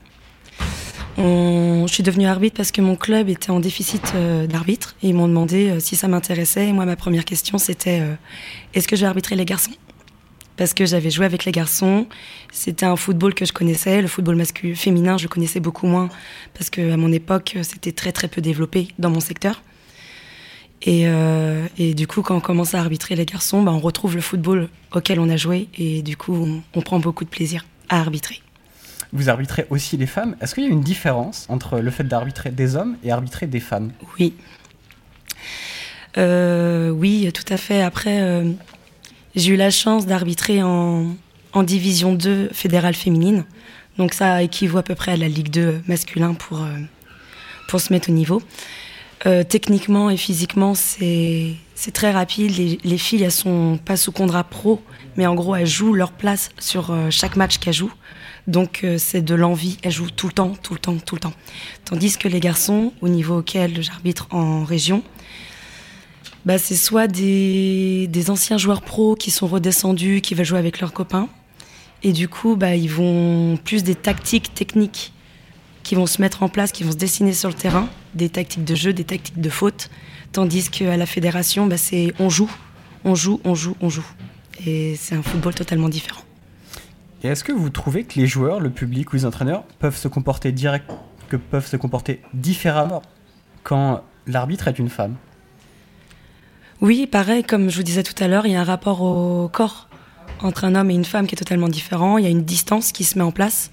Je 1.18 1.94
suis 1.94 2.02
devenue 2.02 2.26
arbitre 2.26 2.56
parce 2.56 2.70
que 2.70 2.82
mon 2.82 2.96
club 2.96 3.30
était 3.30 3.50
en 3.50 3.60
déficit 3.60 4.12
euh, 4.14 4.46
d'arbitre 4.46 4.94
et 5.02 5.08
ils 5.08 5.14
m'ont 5.14 5.26
demandé 5.26 5.70
euh, 5.70 5.80
si 5.80 5.96
ça 5.96 6.06
m'intéressait. 6.06 6.68
Et 6.68 6.72
moi, 6.72 6.84
ma 6.84 6.96
première 6.96 7.24
question, 7.24 7.56
c'était 7.56 8.00
euh, 8.00 8.14
est-ce 8.74 8.86
que 8.86 8.94
je 8.94 9.00
vais 9.00 9.06
arbitrer 9.06 9.34
les 9.34 9.46
garçons? 9.46 9.72
Parce 10.58 10.74
que 10.74 10.84
j'avais 10.84 11.10
joué 11.10 11.24
avec 11.24 11.46
les 11.46 11.50
garçons. 11.50 12.06
C'était 12.52 12.84
un 12.84 12.94
football 12.94 13.32
que 13.32 13.46
je 13.46 13.52
connaissais. 13.52 14.02
Le 14.02 14.06
football 14.06 14.36
masculin, 14.36 14.74
féminin, 14.74 15.16
je 15.16 15.28
connaissais 15.28 15.60
beaucoup 15.60 15.86
moins 15.86 16.10
parce 16.52 16.68
que 16.68 16.92
à 16.92 16.96
mon 16.98 17.10
époque, 17.10 17.56
c'était 17.62 17.92
très 17.92 18.12
très 18.12 18.28
peu 18.28 18.42
développé 18.42 18.88
dans 18.98 19.10
mon 19.10 19.20
secteur. 19.20 19.62
Et, 20.82 21.04
euh, 21.06 21.66
du 21.78 22.06
coup, 22.06 22.20
quand 22.22 22.36
on 22.36 22.40
commence 22.40 22.74
à 22.74 22.80
arbitrer 22.80 23.16
les 23.16 23.24
garçons, 23.24 23.62
bah, 23.62 23.72
on 23.72 23.80
retrouve 23.80 24.14
le 24.14 24.20
football 24.20 24.68
auquel 24.92 25.18
on 25.20 25.30
a 25.30 25.36
joué 25.36 25.68
et 25.76 26.02
du 26.02 26.16
coup, 26.16 26.62
on 26.74 26.80
prend 26.82 27.00
beaucoup 27.00 27.24
de 27.24 27.30
plaisir 27.30 27.64
à 27.88 27.98
arbitrer. 27.98 28.40
Vous 29.12 29.30
arbitrez 29.30 29.66
aussi 29.70 29.96
les 29.96 30.06
femmes. 30.06 30.36
Est-ce 30.40 30.54
qu'il 30.54 30.64
y 30.64 30.66
a 30.66 30.70
une 30.70 30.82
différence 30.82 31.46
entre 31.48 31.78
le 31.78 31.90
fait 31.90 32.04
d'arbitrer 32.04 32.50
des 32.50 32.76
hommes 32.76 32.96
et 33.02 33.10
arbitrer 33.10 33.46
des 33.46 33.60
femmes? 33.60 33.92
Oui. 34.18 34.34
Euh, 36.18 36.90
oui, 36.90 37.30
tout 37.32 37.50
à 37.52 37.56
fait. 37.56 37.82
Après, 37.82 38.20
euh, 38.20 38.50
j'ai 39.34 39.52
eu 39.52 39.56
la 39.56 39.70
chance 39.70 40.06
d'arbitrer 40.06 40.62
en, 40.62 41.14
Division 41.64 42.12
2 42.12 42.50
fédérale 42.52 42.94
féminine. 42.94 43.44
Donc 43.96 44.14
ça 44.14 44.44
équivaut 44.44 44.78
à 44.78 44.84
peu 44.84 44.94
près 44.94 45.12
à 45.12 45.16
la 45.16 45.26
Ligue 45.26 45.50
2 45.50 45.80
masculin 45.88 46.34
pour, 46.34 46.62
euh, 46.62 46.68
pour 47.66 47.80
se 47.80 47.92
mettre 47.92 48.10
au 48.10 48.12
niveau. 48.12 48.40
Techniquement 49.48 50.08
et 50.08 50.16
physiquement, 50.16 50.74
c'est 50.76 51.56
très 51.92 52.12
rapide. 52.12 52.56
Les, 52.56 52.78
les 52.84 52.98
filles, 52.98 53.24
elles 53.24 53.32
sont 53.32 53.76
pas 53.84 53.96
sous 53.96 54.12
contrat 54.12 54.44
pro, 54.44 54.80
mais 55.16 55.26
en 55.26 55.34
gros, 55.34 55.56
elles 55.56 55.66
jouent 55.66 55.94
leur 55.94 56.12
place 56.12 56.50
sur 56.60 56.96
chaque 57.10 57.34
match 57.34 57.58
qu'elles 57.58 57.74
jouent. 57.74 57.92
Donc 58.48 58.80
euh, 58.82 58.96
c'est 58.98 59.20
de 59.20 59.34
l'envie. 59.34 59.76
Elles 59.82 59.92
jouent 59.92 60.10
tout 60.10 60.26
le 60.26 60.32
temps, 60.32 60.54
tout 60.62 60.72
le 60.72 60.80
temps, 60.80 60.96
tout 60.96 61.14
le 61.14 61.20
temps. 61.20 61.34
Tandis 61.84 62.16
que 62.16 62.26
les 62.26 62.40
garçons, 62.40 62.92
au 63.02 63.08
niveau 63.08 63.38
auquel 63.38 63.80
j'arbitre 63.82 64.26
en 64.30 64.64
région, 64.64 65.04
bah, 66.46 66.58
c'est 66.58 66.76
soit 66.76 67.06
des, 67.06 68.08
des 68.08 68.30
anciens 68.30 68.56
joueurs 68.56 68.80
pros 68.80 69.14
qui 69.14 69.30
sont 69.30 69.46
redescendus, 69.46 70.22
qui 70.22 70.34
veulent 70.34 70.46
jouer 70.46 70.58
avec 70.58 70.80
leurs 70.80 70.94
copains. 70.94 71.28
Et 72.02 72.12
du 72.12 72.26
coup, 72.26 72.56
bah, 72.56 72.74
ils 72.74 72.90
vont 72.90 73.58
plus 73.62 73.82
des 73.82 73.94
tactiques 73.94 74.54
techniques 74.54 75.12
qui 75.82 75.94
vont 75.94 76.06
se 76.06 76.22
mettre 76.22 76.42
en 76.42 76.48
place, 76.48 76.72
qui 76.72 76.84
vont 76.84 76.92
se 76.92 76.96
dessiner 76.96 77.34
sur 77.34 77.50
le 77.50 77.54
terrain, 77.54 77.88
des 78.14 78.30
tactiques 78.30 78.64
de 78.64 78.74
jeu, 78.74 78.94
des 78.94 79.04
tactiques 79.04 79.40
de 79.40 79.50
faute. 79.50 79.90
Tandis 80.32 80.70
qu'à 80.70 80.96
la 80.96 81.06
fédération, 81.06 81.66
bah, 81.66 81.76
c'est 81.76 82.14
on 82.18 82.30
joue, 82.30 82.50
on 83.04 83.14
joue, 83.14 83.40
on 83.44 83.54
joue, 83.54 83.76
on 83.82 83.90
joue. 83.90 84.06
Et 84.66 84.96
c'est 84.96 85.14
un 85.14 85.22
football 85.22 85.54
totalement 85.54 85.90
différent. 85.90 86.22
Et 87.22 87.28
est-ce 87.28 87.42
que 87.42 87.52
vous 87.52 87.70
trouvez 87.70 88.04
que 88.04 88.18
les 88.18 88.26
joueurs, 88.26 88.60
le 88.60 88.70
public 88.70 89.12
ou 89.12 89.16
les 89.16 89.24
entraîneurs 89.24 89.64
peuvent 89.80 89.96
se 89.96 90.06
comporter 90.06 90.52
direct, 90.52 90.88
que 91.28 91.36
peuvent 91.36 91.66
se 91.66 91.76
comporter 91.76 92.22
différemment 92.32 93.02
quand 93.64 94.02
l'arbitre 94.26 94.68
est 94.68 94.78
une 94.78 94.88
femme? 94.88 95.16
Oui, 96.80 97.08
pareil, 97.08 97.42
comme 97.42 97.70
je 97.70 97.76
vous 97.76 97.82
disais 97.82 98.04
tout 98.04 98.14
à 98.22 98.28
l'heure, 98.28 98.46
il 98.46 98.52
y 98.52 98.56
a 98.56 98.60
un 98.60 98.64
rapport 98.64 99.02
au 99.02 99.48
corps 99.48 99.88
entre 100.40 100.64
un 100.64 100.76
homme 100.76 100.90
et 100.90 100.94
une 100.94 101.04
femme 101.04 101.26
qui 101.26 101.34
est 101.34 101.38
totalement 101.38 101.68
différent. 101.68 102.18
Il 102.18 102.24
y 102.24 102.28
a 102.28 102.30
une 102.30 102.44
distance 102.44 102.92
qui 102.92 103.02
se 103.02 103.18
met 103.18 103.24
en 103.24 103.32
place. 103.32 103.72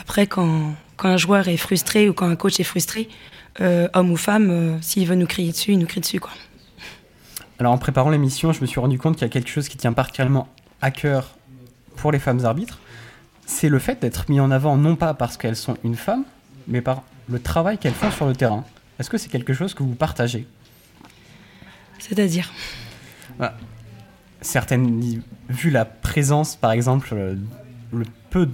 Après, 0.00 0.26
quand, 0.26 0.72
quand 0.96 1.08
un 1.08 1.18
joueur 1.18 1.48
est 1.48 1.58
frustré 1.58 2.08
ou 2.08 2.14
quand 2.14 2.26
un 2.26 2.36
coach 2.36 2.58
est 2.58 2.64
frustré, 2.64 3.10
euh, 3.60 3.88
homme 3.92 4.10
ou 4.10 4.16
femme, 4.16 4.50
euh, 4.50 4.78
s'il 4.80 5.06
veut 5.06 5.14
nous 5.14 5.26
crier 5.26 5.52
dessus, 5.52 5.72
il 5.72 5.78
nous 5.78 5.86
crie 5.86 6.00
dessus. 6.00 6.20
Quoi. 6.20 6.30
Alors 7.58 7.72
en 7.72 7.78
préparant 7.78 8.08
l'émission, 8.08 8.52
je 8.52 8.62
me 8.62 8.66
suis 8.66 8.80
rendu 8.80 8.98
compte 8.98 9.16
qu'il 9.16 9.26
y 9.26 9.30
a 9.30 9.32
quelque 9.32 9.50
chose 9.50 9.68
qui 9.68 9.76
tient 9.76 9.92
particulièrement 9.92 10.48
à 10.80 10.90
cœur 10.90 11.37
pour 12.00 12.12
les 12.12 12.18
femmes 12.18 12.44
arbitres. 12.44 12.78
C'est 13.46 13.68
le 13.68 13.78
fait 13.78 14.00
d'être 14.00 14.28
mis 14.28 14.40
en 14.40 14.50
avant 14.50 14.76
non 14.76 14.96
pas 14.96 15.14
parce 15.14 15.36
qu'elles 15.36 15.56
sont 15.56 15.76
une 15.84 15.96
femme, 15.96 16.24
mais 16.66 16.80
par 16.80 17.02
le 17.28 17.40
travail 17.40 17.78
qu'elles 17.78 17.94
font 17.94 18.10
sur 18.10 18.26
le 18.26 18.34
terrain. 18.34 18.64
Est-ce 18.98 19.08
que 19.10 19.18
c'est 19.18 19.28
quelque 19.28 19.52
chose 19.54 19.74
que 19.74 19.82
vous 19.82 19.94
partagez? 19.94 20.46
C'est-à-dire? 21.98 22.50
Certaines, 24.40 25.20
vu 25.48 25.70
la 25.70 25.84
présence, 25.84 26.54
par 26.56 26.70
exemple, 26.72 27.08
euh, 27.12 27.34
le 27.92 28.04
peu, 28.30 28.48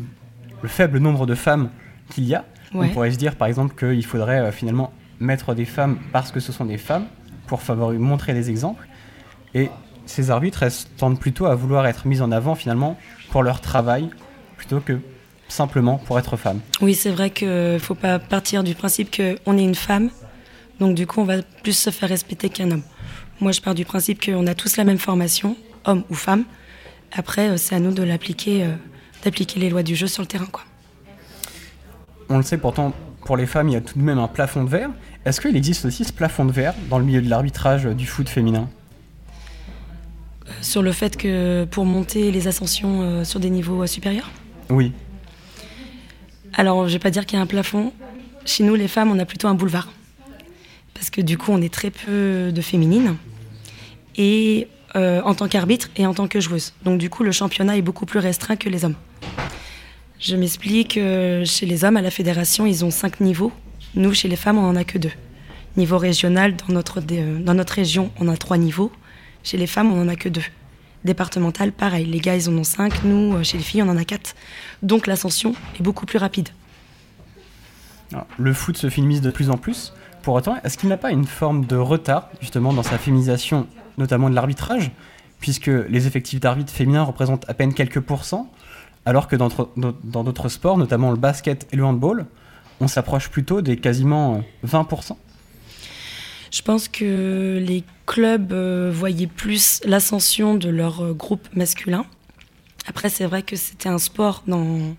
le 0.63 0.69
faible 0.69 0.99
nombre 0.99 1.27
de 1.27 1.35
femmes 1.35 1.69
qu'il 2.11 2.25
y 2.25 2.35
a, 2.35 2.45
Ouais. 2.73 2.87
on 2.89 2.93
pourrait 2.93 3.11
se 3.13 3.19
dire, 3.19 3.37
par 3.37 3.47
exemple, 3.47 3.75
qu'il 3.77 4.05
faudrait 4.05 4.41
euh, 4.41 4.51
finalement 4.53 4.93
mettre 5.21 5.55
des 5.55 5.65
femmes 5.67 5.99
parce 6.13 6.33
que 6.33 6.41
ce 6.41 6.53
sont 6.53 6.65
des 6.65 6.79
femmes 6.79 7.05
pour 7.47 7.61
montrer 7.99 8.33
des 8.35 8.51
exemples. 8.51 8.89
Et 9.55 9.69
ces 10.07 10.31
arbitres, 10.31 10.63
elles 10.63 10.73
tendent 10.97 11.21
plutôt 11.21 11.47
à 11.47 11.55
vouloir 11.55 11.87
être 11.87 12.07
mises 12.07 12.23
en 12.23 12.33
avant 12.33 12.55
finalement 12.55 12.99
pour 13.35 13.43
leur 13.43 13.61
travail 13.61 14.11
plutôt 14.57 14.79
que 14.79 15.01
simplement 15.49 15.99
pour 15.99 16.21
être 16.21 16.37
femmes. 16.37 16.61
Oui, 16.81 16.95
c'est 16.95 17.11
vrai 17.11 17.31
qu'il 17.31 17.49
ne 17.49 17.81
faut 17.81 17.97
pas 17.97 18.21
partir 18.21 18.63
du 18.63 18.77
principe 18.77 19.11
qu'on 19.11 19.59
est 19.59 19.65
une 19.65 19.75
femme, 19.75 20.11
donc 20.79 20.95
du 20.95 21.05
coup 21.09 21.21
on 21.21 21.25
va 21.25 21.39
plus 21.65 21.77
se 21.77 21.91
faire 21.91 22.09
respecter 22.09 22.49
qu'un 22.49 22.71
homme. 22.71 22.85
Moi 23.41 23.51
je 23.51 23.61
pars 23.61 23.75
du 23.75 23.85
principe 23.85 24.25
qu'on 24.25 24.47
a 24.47 24.55
tous 24.55 24.77
la 24.77 24.85
même 24.85 24.99
formation, 24.99 25.57
homme 25.85 26.05
ou 26.11 26.15
femme. 26.15 26.45
Après, 27.11 27.49
euh, 27.49 27.57
c'est 27.57 27.75
à 27.75 27.81
nous 27.81 27.91
de 27.91 28.05
l'appliquer, 28.05 28.63
euh, 28.63 28.69
d'appliquer 29.25 29.59
les 29.59 29.69
lois 29.69 29.83
du 29.83 29.97
jeu 29.97 30.07
sur 30.07 30.23
le 30.23 30.29
terrain. 30.29 30.47
Quoi. 30.53 30.63
On 32.29 32.37
le 32.37 32.45
sait 32.45 32.59
pourtant, 32.59 32.93
pour 33.27 33.37
les 33.37 33.47
femmes, 33.47 33.69
il 33.69 33.73
y 33.73 33.77
a 33.77 33.81
tout 33.81 33.99
de 33.99 34.05
même 34.05 34.21
un 34.21 34.29
plafond 34.29 34.63
de 34.63 34.71
verre. 34.71 34.91
Est-ce 35.25 35.41
qu'il 35.41 35.57
existe 35.57 35.85
aussi 35.87 36.05
ce 36.05 36.13
plafond 36.13 36.45
de 36.45 36.53
verre 36.53 36.75
dans 36.89 37.01
le 37.01 37.05
milieu 37.05 37.21
de 37.21 37.29
l'arbitrage 37.29 37.85
du 37.85 38.07
foot 38.07 38.29
féminin? 38.29 38.69
Sur 40.61 40.83
le 40.83 40.93
fait 40.93 41.17
que 41.17 41.65
pour 41.65 41.85
monter 41.85 42.31
les 42.31 42.49
ascensions 42.49 43.03
euh, 43.03 43.25
sur 43.25 43.41
des 43.41 43.51
niveaux 43.51 43.83
euh, 43.83 43.87
supérieurs 43.87 44.31
Oui. 44.71 44.93
Alors, 46.53 46.87
je 46.89 46.93
vais 46.93 46.99
pas 46.99 47.11
dire 47.11 47.27
qu'il 47.27 47.37
y 47.37 47.41
a 47.41 47.43
un 47.43 47.47
plafond. 47.47 47.93
Chez 48.45 48.63
nous, 48.63 48.75
les 48.75 48.89
femmes, 48.89 49.11
on 49.11 49.19
a 49.19 49.25
plutôt 49.25 49.49
un 49.49 49.55
boulevard. 49.55 49.91
Parce 50.93 51.11
que 51.11 51.21
du 51.21 51.39
coup, 51.39 51.51
on 51.51 51.61
est 51.61 51.73
très 51.73 51.91
peu 51.91 52.53
de 52.53 52.61
féminines. 52.61 53.17
Et 54.17 54.69
euh, 54.97 55.21
en 55.23 55.35
tant 55.35 55.49
qu'arbitre 55.49 55.89
et 55.97 56.07
en 56.07 56.15
tant 56.15 56.29
que 56.29 56.41
joueuse. 56.41 56.73
Donc, 56.85 56.99
du 56.99 57.11
coup, 57.11 57.25
le 57.25 57.33
championnat 57.33 57.77
est 57.77 57.83
beaucoup 57.83 58.07
plus 58.07 58.21
restreint 58.21 58.57
que 58.57 58.69
les 58.69 58.85
hommes. 58.85 58.95
Je 60.21 60.37
m'explique. 60.37 60.97
euh, 60.97 61.45
chez 61.45 61.67
les 61.67 61.85
hommes, 61.85 61.97
à 61.97 62.03
la 62.03 62.11
fédération, 62.11 62.65
ils 62.67 62.85
ont 62.85 62.91
cinq 62.91 63.21
niveaux. 63.21 63.53
Nous, 63.97 64.15
chez 64.15 64.29
les 64.29 64.37
femmes, 64.37 64.59
on 64.59 64.69
en 64.69 64.77
a 64.77 64.85
que 64.85 64.99
deux. 64.99 65.11
Niveau 65.77 65.99
régional, 65.99 66.55
dans 66.55 66.73
notre, 66.73 67.01
dans 67.01 67.55
notre 67.55 67.73
région, 67.73 68.13
on 68.21 68.29
a 68.29 68.37
trois 68.37 68.59
niveaux. 68.59 68.93
Chez 69.45 69.57
les 69.57 69.67
femmes, 69.67 69.93
on 69.93 70.03
en 70.03 70.09
a 70.09 70.17
que 70.17 70.29
deux. 70.29 70.43
Départemental, 71.05 71.71
pareil. 71.71 72.07
Les 72.07 72.19
gars, 72.19 72.35
ils 72.35 72.49
en 72.49 72.57
ont 72.57 72.65
cinq. 72.65 73.05
Nous, 73.05 73.35
euh, 73.35 73.43
chez 73.43 73.59
les 73.59 73.63
filles, 73.63 73.83
on 73.83 73.89
en 73.91 73.97
a 73.97 74.05
quatre. 74.05 74.35
Donc, 74.83 75.07
l'ascension 75.07 75.55
est 75.79 75.83
beaucoup 75.83 76.07
plus 76.07 76.19
rapide. 76.19 76.49
Le 78.39 78.53
foot 78.53 78.77
se 78.77 78.89
féminise 78.89 79.21
de 79.21 79.31
plus 79.31 79.51
en 79.51 79.57
plus. 79.59 79.93
Pour 80.23 80.35
autant, 80.35 80.57
est-ce 80.65 80.79
qu'il 80.79 80.89
n'a 80.89 80.97
pas 80.97 81.11
une 81.11 81.27
forme 81.27 81.67
de 81.67 81.77
retard, 81.77 82.31
justement, 82.41 82.73
dans 82.73 82.83
sa 82.83 82.97
féminisation, 82.97 83.67
notamment 83.99 84.31
de 84.31 84.35
l'arbitrage, 84.35 84.93
puisque 85.41 85.67
les 85.67 86.07
effectifs 86.07 86.41
d'arbitres 86.41 86.73
féminins 86.73 87.03
représentent 87.03 87.49
à 87.51 87.55
peine 87.55 87.75
quelques 87.75 88.01
pourcents, 88.01 88.51
alors 89.05 89.29
que 89.29 89.37
dans 89.37 89.49
d'autres- 89.49 90.49
sports, 90.49 90.79
notamment 90.79 91.11
le 91.11 91.17
basket 91.19 91.67
et 91.73 91.77
le 91.77 91.85
handball, 91.85 92.25
on 92.81 92.89
s'approche 92.89 93.29
plutôt 93.29 93.61
des 93.61 93.77
quasiment 93.77 94.37
euh, 94.65 94.67
20%. 94.67 95.17
Je 96.55 96.63
pense 96.63 96.87
que 96.87 97.59
les 97.61 97.83
clubs 98.07 98.53
euh, 98.53 98.89
voyaient 98.95 99.27
plus 99.27 99.81
l'ascension 99.85 100.55
de 100.55 100.69
leur 100.69 101.03
euh, 101.03 101.13
groupe 101.13 101.49
masculin. 101.53 102.07
Après, 102.87 103.09
c'est 103.09 103.27
vrai 103.27 103.43
que 103.43 103.57
c'était 103.57 103.89
un 103.89 103.99
sport 103.99 104.45
dans, 104.47 104.95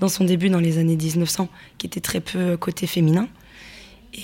dans 0.00 0.08
son 0.08 0.24
début, 0.24 0.50
dans 0.50 0.60
les 0.60 0.76
années 0.76 0.96
1900, 0.96 1.48
qui 1.78 1.86
était 1.86 2.00
très 2.00 2.20
peu 2.20 2.58
côté 2.58 2.86
féminin. 2.86 3.26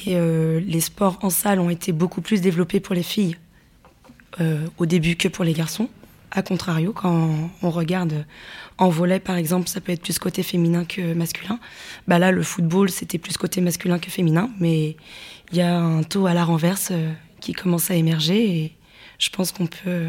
Et 0.06 0.16
euh, 0.16 0.60
les 0.60 0.82
sports 0.82 1.18
en 1.22 1.30
salle 1.30 1.58
ont 1.58 1.70
été 1.70 1.90
beaucoup 1.92 2.20
plus 2.20 2.42
développés 2.42 2.80
pour 2.80 2.94
les 2.94 3.02
filles 3.02 3.38
euh, 4.40 4.66
au 4.76 4.84
début 4.84 5.16
que 5.16 5.28
pour 5.28 5.44
les 5.44 5.54
garçons. 5.54 5.88
A 6.32 6.42
contrario, 6.42 6.92
quand 6.92 7.50
on 7.62 7.70
regarde 7.70 8.26
en 8.76 8.90
volet, 8.90 9.20
par 9.20 9.36
exemple, 9.36 9.68
ça 9.68 9.80
peut 9.80 9.92
être 9.92 10.02
plus 10.02 10.18
côté 10.18 10.42
féminin 10.42 10.84
que 10.84 11.14
masculin. 11.14 11.60
Bah 12.08 12.18
là, 12.18 12.30
le 12.30 12.42
football, 12.42 12.90
c'était 12.90 13.18
plus 13.18 13.38
côté 13.38 13.62
masculin 13.62 13.98
que 13.98 14.10
féminin, 14.10 14.50
mais 14.58 14.96
il 15.54 15.58
y 15.58 15.62
a 15.62 15.78
un 15.78 16.02
taux 16.02 16.26
à 16.26 16.34
la 16.34 16.44
renverse 16.44 16.88
euh, 16.90 17.12
qui 17.40 17.52
commence 17.52 17.88
à 17.88 17.94
émerger 17.94 18.58
et 18.58 18.72
je 19.20 19.30
pense 19.30 19.52
qu'on 19.52 19.68
peut, 19.68 20.08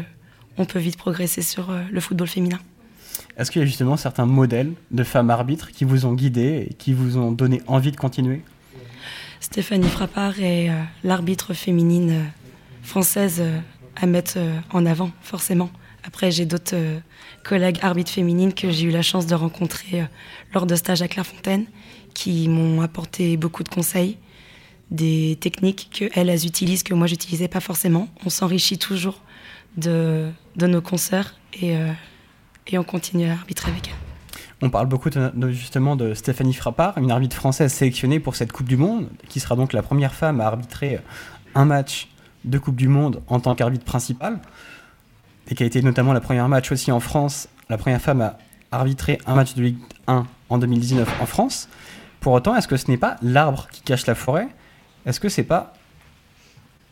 on 0.58 0.64
peut 0.64 0.80
vite 0.80 0.96
progresser 0.96 1.40
sur 1.40 1.70
euh, 1.70 1.82
le 1.88 2.00
football 2.00 2.26
féminin. 2.26 2.58
Est-ce 3.36 3.52
qu'il 3.52 3.60
y 3.60 3.62
a 3.62 3.66
justement 3.66 3.96
certains 3.96 4.26
modèles 4.26 4.72
de 4.90 5.04
femmes 5.04 5.30
arbitres 5.30 5.70
qui 5.70 5.84
vous 5.84 6.04
ont 6.04 6.14
guidé 6.14 6.66
et 6.68 6.74
qui 6.74 6.92
vous 6.92 7.16
ont 7.16 7.30
donné 7.30 7.62
envie 7.68 7.92
de 7.92 7.96
continuer? 7.96 8.42
Stéphanie 9.38 9.86
Frappard 9.86 10.40
est 10.40 10.68
euh, 10.68 10.82
l'arbitre 11.04 11.54
féminine 11.54 12.24
française 12.82 13.40
à 13.94 14.06
mettre 14.06 14.38
en 14.72 14.84
avant, 14.84 15.12
forcément. 15.22 15.70
Après, 16.04 16.32
j'ai 16.32 16.44
d'autres 16.44 16.76
collègues 17.44 17.78
arbitres 17.82 18.10
féminines 18.10 18.52
que 18.52 18.70
j'ai 18.70 18.86
eu 18.86 18.90
la 18.90 19.02
chance 19.02 19.26
de 19.26 19.34
rencontrer 19.34 20.06
lors 20.54 20.66
de 20.66 20.76
stages 20.76 21.02
à 21.02 21.08
Clairefontaine, 21.08 21.66
qui 22.14 22.48
m'ont 22.48 22.80
apporté 22.80 23.36
beaucoup 23.36 23.64
de 23.64 23.68
conseils, 23.68 24.18
des 24.90 25.36
techniques 25.40 25.88
qu'elles, 25.92 26.28
elles 26.28 26.46
utilisent, 26.46 26.82
que 26.82 26.94
moi, 26.94 27.06
j'utilisais 27.06 27.48
pas 27.48 27.60
forcément. 27.60 28.08
On 28.24 28.30
s'enrichit 28.30 28.78
toujours 28.78 29.20
de, 29.76 30.30
nos 30.60 30.82
et, 31.54 31.76
euh, 31.76 31.92
et 32.66 32.78
on 32.78 32.84
continue 32.84 33.28
à 33.28 33.32
arbitrer 33.32 33.70
avec 33.70 33.88
elles. 33.88 33.94
On 34.62 34.70
parle 34.70 34.86
beaucoup 34.86 35.10
justement 35.50 35.96
de 35.96 36.14
Stéphanie 36.14 36.54
Frappard, 36.54 36.96
une 36.96 37.10
arbitre 37.10 37.36
française 37.36 37.72
sélectionnée 37.72 38.20
pour 38.20 38.36
cette 38.36 38.52
Coupe 38.52 38.66
du 38.66 38.78
Monde, 38.78 39.10
qui 39.28 39.38
sera 39.38 39.54
donc 39.54 39.74
la 39.74 39.82
première 39.82 40.14
femme 40.14 40.40
à 40.40 40.46
arbitrer 40.46 40.98
un 41.54 41.66
match 41.66 42.08
de 42.44 42.58
Coupe 42.58 42.76
du 42.76 42.88
Monde 42.88 43.22
en 43.26 43.38
tant 43.38 43.54
qu'arbitre 43.54 43.84
principal, 43.84 44.40
et 45.48 45.54
qui 45.54 45.62
a 45.62 45.66
été 45.66 45.82
notamment 45.82 46.14
la 46.14 46.20
première 46.20 46.48
match 46.48 46.72
aussi 46.72 46.90
en 46.90 47.00
France, 47.00 47.48
la 47.68 47.76
première 47.76 48.00
femme 48.00 48.22
à 48.22 48.38
arbitrer 48.70 49.18
un 49.26 49.34
match 49.34 49.54
de 49.54 49.62
Ligue 49.62 49.78
1 50.06 50.26
en 50.48 50.58
2019 50.58 51.20
en 51.20 51.26
France. 51.26 51.68
Pour 52.20 52.32
autant, 52.32 52.56
est-ce 52.56 52.66
que 52.66 52.78
ce 52.78 52.90
n'est 52.90 52.96
pas 52.96 53.16
l'arbre 53.20 53.68
qui 53.70 53.82
cache 53.82 54.06
la 54.06 54.14
forêt? 54.14 54.48
Est-ce 55.06 55.20
que 55.20 55.28
c'est 55.28 55.44
pas 55.44 55.74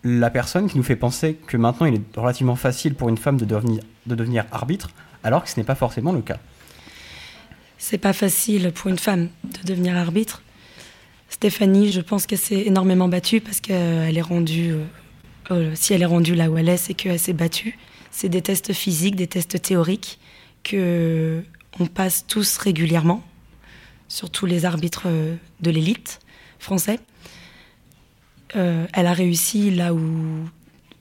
la 0.04 0.30
personne 0.30 0.68
qui 0.68 0.76
nous 0.76 0.82
fait 0.84 0.96
penser 0.96 1.34
que 1.46 1.56
maintenant 1.56 1.86
il 1.86 1.94
est 1.94 2.16
relativement 2.16 2.56
facile 2.56 2.94
pour 2.94 3.08
une 3.08 3.16
femme 3.18 3.36
de 3.36 3.44
devenir, 3.44 3.82
de 4.06 4.14
devenir 4.14 4.44
arbitre, 4.52 4.90
alors 5.24 5.42
que 5.44 5.50
ce 5.50 5.58
n'est 5.58 5.64
pas 5.64 5.74
forcément 5.74 6.12
le 6.12 6.22
cas? 6.22 6.38
C'est 7.78 7.98
pas 7.98 8.12
facile 8.12 8.72
pour 8.72 8.88
une 8.90 8.98
femme 8.98 9.28
de 9.42 9.66
devenir 9.66 9.96
arbitre. 9.96 10.42
Stéphanie, 11.28 11.90
je 11.90 12.00
pense 12.00 12.26
qu'elle 12.26 12.38
s'est 12.38 12.62
énormément 12.66 13.08
battue 13.08 13.40
parce 13.40 13.60
qu'elle 13.60 14.16
est 14.16 14.22
rendue. 14.22 14.70
euh, 14.72 14.84
euh, 15.50 15.72
si 15.74 15.92
elle 15.92 16.02
est 16.02 16.06
rendue 16.06 16.34
là 16.34 16.50
où 16.50 16.56
elle 16.56 16.68
est, 16.68 16.76
c'est 16.76 16.94
qu'elle 16.94 17.18
s'est 17.18 17.32
battue. 17.32 17.76
C'est 18.10 18.28
des 18.28 18.42
tests 18.42 18.72
physiques, 18.72 19.16
des 19.16 19.26
tests 19.26 19.60
théoriques 19.60 20.18
que 20.62 21.42
on 21.80 21.86
passe 21.86 22.24
tous 22.26 22.56
régulièrement, 22.58 23.22
surtout 24.08 24.46
les 24.46 24.64
arbitres 24.64 25.04
euh, 25.06 25.34
de 25.60 25.70
l'élite 25.70 26.20
français. 26.58 27.00
Euh, 28.56 28.86
elle 28.92 29.06
a 29.06 29.12
réussi 29.12 29.70
là 29.70 29.92
où 29.92 30.00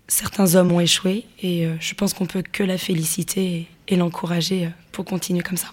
certains 0.08 0.56
hommes 0.56 0.72
ont 0.72 0.80
échoué 0.80 1.26
et 1.42 1.66
euh, 1.66 1.76
je 1.80 1.94
pense 1.94 2.14
qu'on 2.14 2.26
peut 2.26 2.42
que 2.42 2.64
la 2.64 2.78
féliciter 2.78 3.46
et, 3.46 3.68
et 3.94 3.96
l'encourager 3.96 4.66
euh, 4.66 4.70
pour 4.92 5.06
continuer 5.06 5.42
comme 5.44 5.58
ça. 5.58 5.68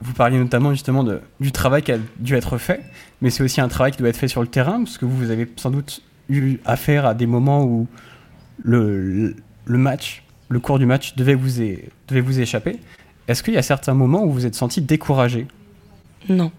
Vous 0.00 0.14
parliez 0.14 0.38
notamment 0.38 0.72
justement 0.72 1.04
de, 1.04 1.20
du 1.38 1.52
travail 1.52 1.82
qui 1.82 1.92
a 1.92 1.98
dû 2.18 2.34
être 2.34 2.58
fait, 2.58 2.80
mais 3.20 3.30
c'est 3.30 3.42
aussi 3.44 3.60
un 3.60 3.68
travail 3.68 3.92
qui 3.92 3.98
doit 3.98 4.08
être 4.08 4.16
fait 4.16 4.26
sur 4.26 4.40
le 4.40 4.48
terrain, 4.48 4.82
parce 4.82 4.98
que 4.98 5.04
vous 5.04 5.30
avez 5.30 5.46
sans 5.56 5.70
doute 5.70 6.02
eu 6.28 6.58
affaire 6.64 7.06
à 7.06 7.14
des 7.14 7.26
moments 7.26 7.62
où 7.64 7.86
le, 8.64 9.36
le 9.64 9.78
match, 9.78 10.24
le 10.48 10.58
cours 10.58 10.78
du 10.78 10.86
match 10.86 11.14
devait 11.14 11.34
vous, 11.34 11.60
é- 11.60 11.88
devait 12.08 12.20
vous 12.20 12.40
échapper. 12.40 12.80
Est-ce 13.28 13.42
qu'il 13.44 13.54
y 13.54 13.58
a 13.58 13.62
certains 13.62 13.94
moments 13.94 14.24
où 14.24 14.28
vous 14.28 14.32
vous 14.32 14.46
êtes 14.46 14.56
senti 14.56 14.80
découragé? 14.80 15.46
Non. 16.28 16.50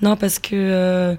Non, 0.00 0.16
parce 0.16 0.38
que 0.38 0.54
euh, 0.54 1.14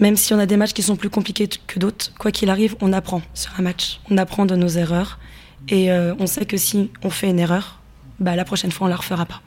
Même 0.00 0.16
si 0.16 0.32
on 0.34 0.38
a 0.38 0.46
des 0.46 0.56
matchs 0.56 0.72
qui 0.72 0.82
sont 0.82 0.96
plus 0.96 1.10
compliqués 1.10 1.48
que 1.66 1.78
d'autres, 1.78 2.12
quoi 2.18 2.32
qu'il 2.32 2.50
arrive, 2.50 2.74
on 2.80 2.92
apprend 2.92 3.22
sur 3.34 3.52
un 3.58 3.62
match. 3.62 4.00
On 4.10 4.16
apprend 4.16 4.46
de 4.46 4.56
nos 4.56 4.68
erreurs. 4.68 5.18
Et 5.68 5.92
euh, 5.92 6.14
on 6.18 6.26
sait 6.26 6.46
que 6.46 6.56
si 6.56 6.90
on 7.02 7.10
fait 7.10 7.28
une 7.28 7.38
erreur, 7.38 7.80
bah, 8.18 8.34
la 8.34 8.44
prochaine 8.44 8.72
fois, 8.72 8.86
on 8.86 8.90
la 8.90 8.96
refera 8.96 9.26
pas. 9.26 9.42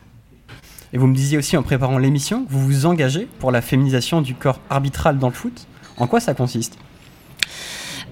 Et 0.94 1.00
vous 1.00 1.08
me 1.08 1.16
disiez 1.16 1.40
aussi 1.40 1.58
en 1.58 1.64
préparant 1.64 1.98
l'émission, 1.98 2.46
vous 2.50 2.64
vous 2.64 2.86
engagez 2.86 3.28
pour 3.40 3.52
la 3.52 3.62
féminisation 3.62 4.22
du 4.22 4.36
corps 4.36 4.60
arbitral 4.70 5.18
dans 5.18 5.30
le 5.30 5.34
foot. 5.34 5.66
En 5.98 6.06
quoi 6.06 6.20
ça 6.20 6.36
consiste? 6.36 6.78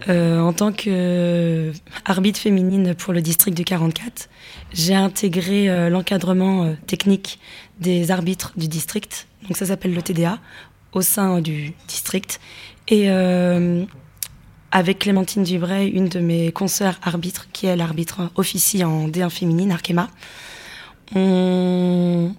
Euh, 0.10 0.40
en 0.40 0.52
tant 0.52 0.72
que 0.72 1.72
arbitre 2.06 2.40
féminine 2.40 2.96
pour 2.96 3.14
le 3.14 3.22
district 3.22 3.56
du 3.56 3.64
44, 3.64 4.30
j'ai 4.74 4.96
intégré 4.96 5.70
euh, 5.70 5.90
l'encadrement 5.90 6.64
euh, 6.64 6.74
technique 6.88 7.40
des 7.80 8.10
arbitres 8.10 8.52
du 8.58 8.68
district, 8.68 9.28
donc 9.48 9.58
ça 9.58 9.68
s'appelle 9.68 9.94
le 9.94 10.02
TDA, 10.02 10.40
au 10.94 11.02
sein 11.02 11.42
du 11.42 11.74
district. 11.88 12.40
Et 12.88 13.10
euh, 13.10 13.86
avec 14.72 15.00
Clémentine 15.00 15.44
Dubray, 15.44 15.90
une 15.90 16.08
de 16.08 16.20
mes 16.20 16.52
consoeurs 16.52 17.00
arbitres, 17.04 17.48
qui 17.52 17.66
est 17.68 17.76
l'arbitre 17.76 18.32
officie 18.36 18.84
en 18.84 19.08
D1 19.08 19.30
féminine, 19.30 19.72
Arkema, 19.72 20.10
on, 21.14 22.34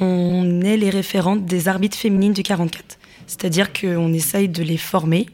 est 0.00 0.76
les 0.76 0.90
référentes 0.90 1.46
des 1.46 1.68
arbitres 1.68 1.96
féminines 1.96 2.32
du 2.32 2.42
44. 2.42 2.98
C'est-à-dire 3.26 3.72
qu'on 3.72 4.12
essaye 4.12 4.48
de 4.48 4.62
les 4.62 4.76
former 4.76 5.26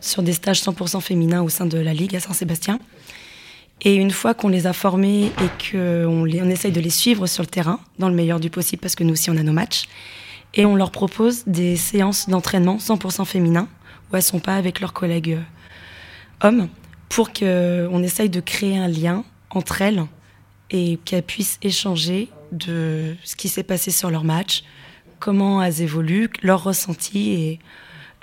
sur 0.00 0.22
des 0.22 0.34
stages 0.34 0.60
100% 0.60 1.00
féminins 1.00 1.42
au 1.42 1.48
sein 1.48 1.66
de 1.66 1.78
la 1.78 1.94
Ligue 1.94 2.14
à 2.14 2.20
Saint-Sébastien. 2.20 2.78
Et 3.82 3.94
une 3.94 4.10
fois 4.10 4.34
qu'on 4.34 4.48
les 4.48 4.66
a 4.66 4.72
formés 4.72 5.26
et 5.26 5.70
qu'on 5.70 6.26
on 6.26 6.50
essaye 6.50 6.72
de 6.72 6.80
les 6.80 6.90
suivre 6.90 7.26
sur 7.26 7.42
le 7.42 7.48
terrain, 7.48 7.80
dans 7.98 8.08
le 8.08 8.14
meilleur 8.14 8.40
du 8.40 8.50
possible, 8.50 8.80
parce 8.80 8.94
que 8.94 9.04
nous 9.04 9.12
aussi 9.12 9.30
on 9.30 9.36
a 9.36 9.42
nos 9.42 9.52
matchs, 9.52 9.88
et 10.54 10.64
on 10.66 10.74
leur 10.76 10.90
propose 10.90 11.44
des 11.46 11.76
séances 11.76 12.28
d'entraînement 12.28 12.76
100% 12.76 13.24
féminin, 13.24 13.68
où 14.10 14.16
elles 14.16 14.22
sont 14.22 14.40
pas 14.40 14.56
avec 14.56 14.80
leurs 14.80 14.92
collègues 14.92 15.32
euh, 16.42 16.46
hommes, 16.48 16.68
pour 17.08 17.32
qu'on 17.32 18.02
essaye 18.02 18.30
de 18.30 18.40
créer 18.40 18.76
un 18.78 18.88
lien 18.88 19.24
entre 19.50 19.82
elles 19.82 20.04
et 20.70 20.98
qu'elles 21.04 21.22
puissent 21.22 21.58
échanger 21.62 22.28
de 22.52 23.14
ce 23.24 23.36
qui 23.36 23.48
s'est 23.48 23.62
passé 23.62 23.90
sur 23.90 24.10
leur 24.10 24.24
match, 24.24 24.64
comment 25.18 25.62
elles 25.62 25.82
évoluent, 25.82 26.28
leurs 26.42 26.62
ressentis 26.64 27.30
et 27.32 27.58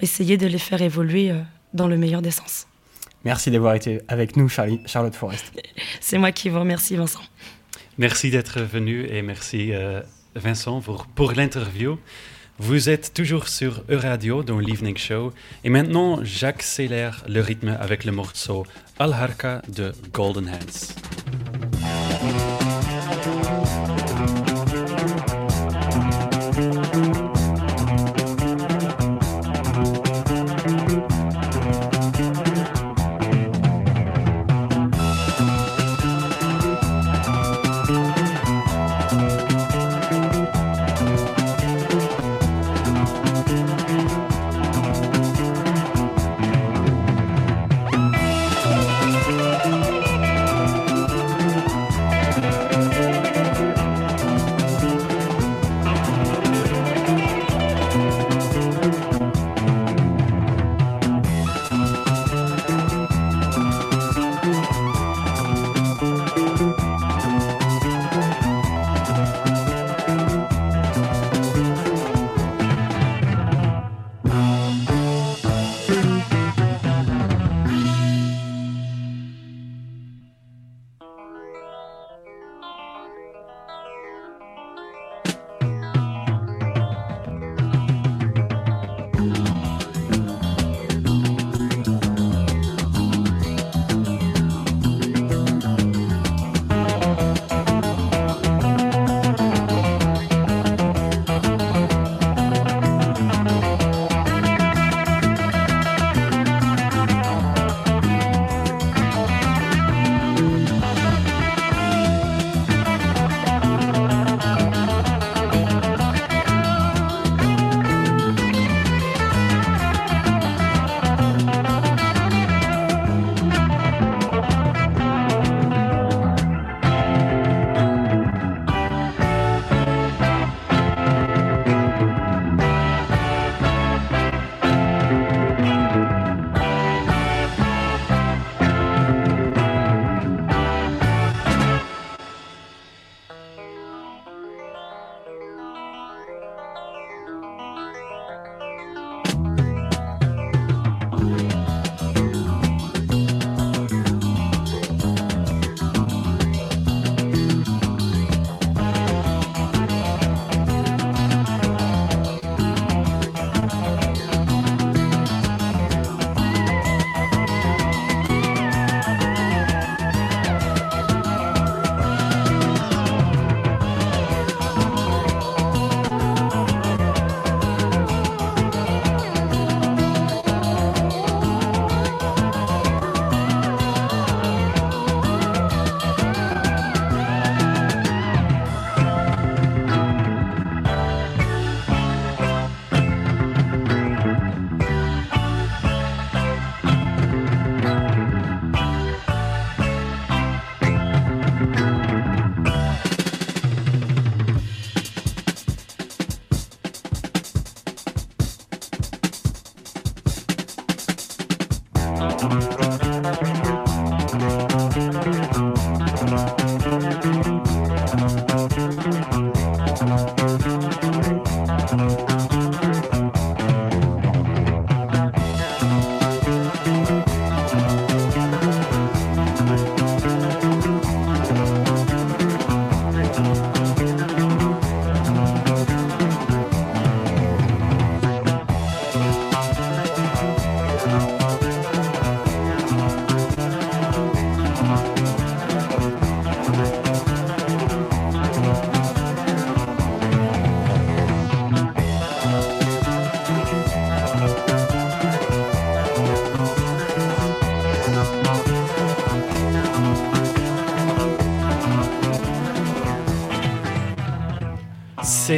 essayer 0.02 0.38
de 0.38 0.48
les 0.48 0.58
faire 0.58 0.82
évoluer 0.82 1.32
euh, 1.32 1.40
dans 1.74 1.88
le 1.88 1.98
meilleur 1.98 2.22
des 2.22 2.32
sens. 2.32 2.68
Merci 3.24 3.52
d'avoir 3.52 3.74
été 3.76 4.02
avec 4.10 4.36
nous, 4.36 4.50
Charlie- 4.50 4.82
Charlotte 4.86 5.16
Forest. 5.16 5.54
C'est 6.02 6.18
moi 6.18 6.32
qui 6.34 6.50
vous 6.50 6.60
remercie, 6.60 6.96
Vincent. 6.98 7.22
Merci 7.98 8.32
d'être 8.32 8.60
venu 8.62 9.06
et 9.06 9.22
merci 9.22 9.72
euh, 9.72 10.02
Vincent 10.36 10.82
pour, 11.16 11.34
l'interview. 11.34 11.98
Vous 12.60 12.90
êtes 12.90 13.14
toujours 13.14 13.48
sur 13.48 13.84
Euradio 13.90 14.44
dans 14.44 14.60
l'Evening 14.60 14.98
Show 14.98 15.34
et 15.64 15.70
maintenant 15.70 16.20
j'accélère 16.24 17.24
le 17.28 17.42
rythme 17.42 17.76
avec 17.80 18.06
le 18.06 18.12
morceau 18.12 18.66
Al 19.00 19.14
Harka 19.14 19.62
de 19.70 19.92
Golden 20.12 20.50
Hands. 20.50 20.94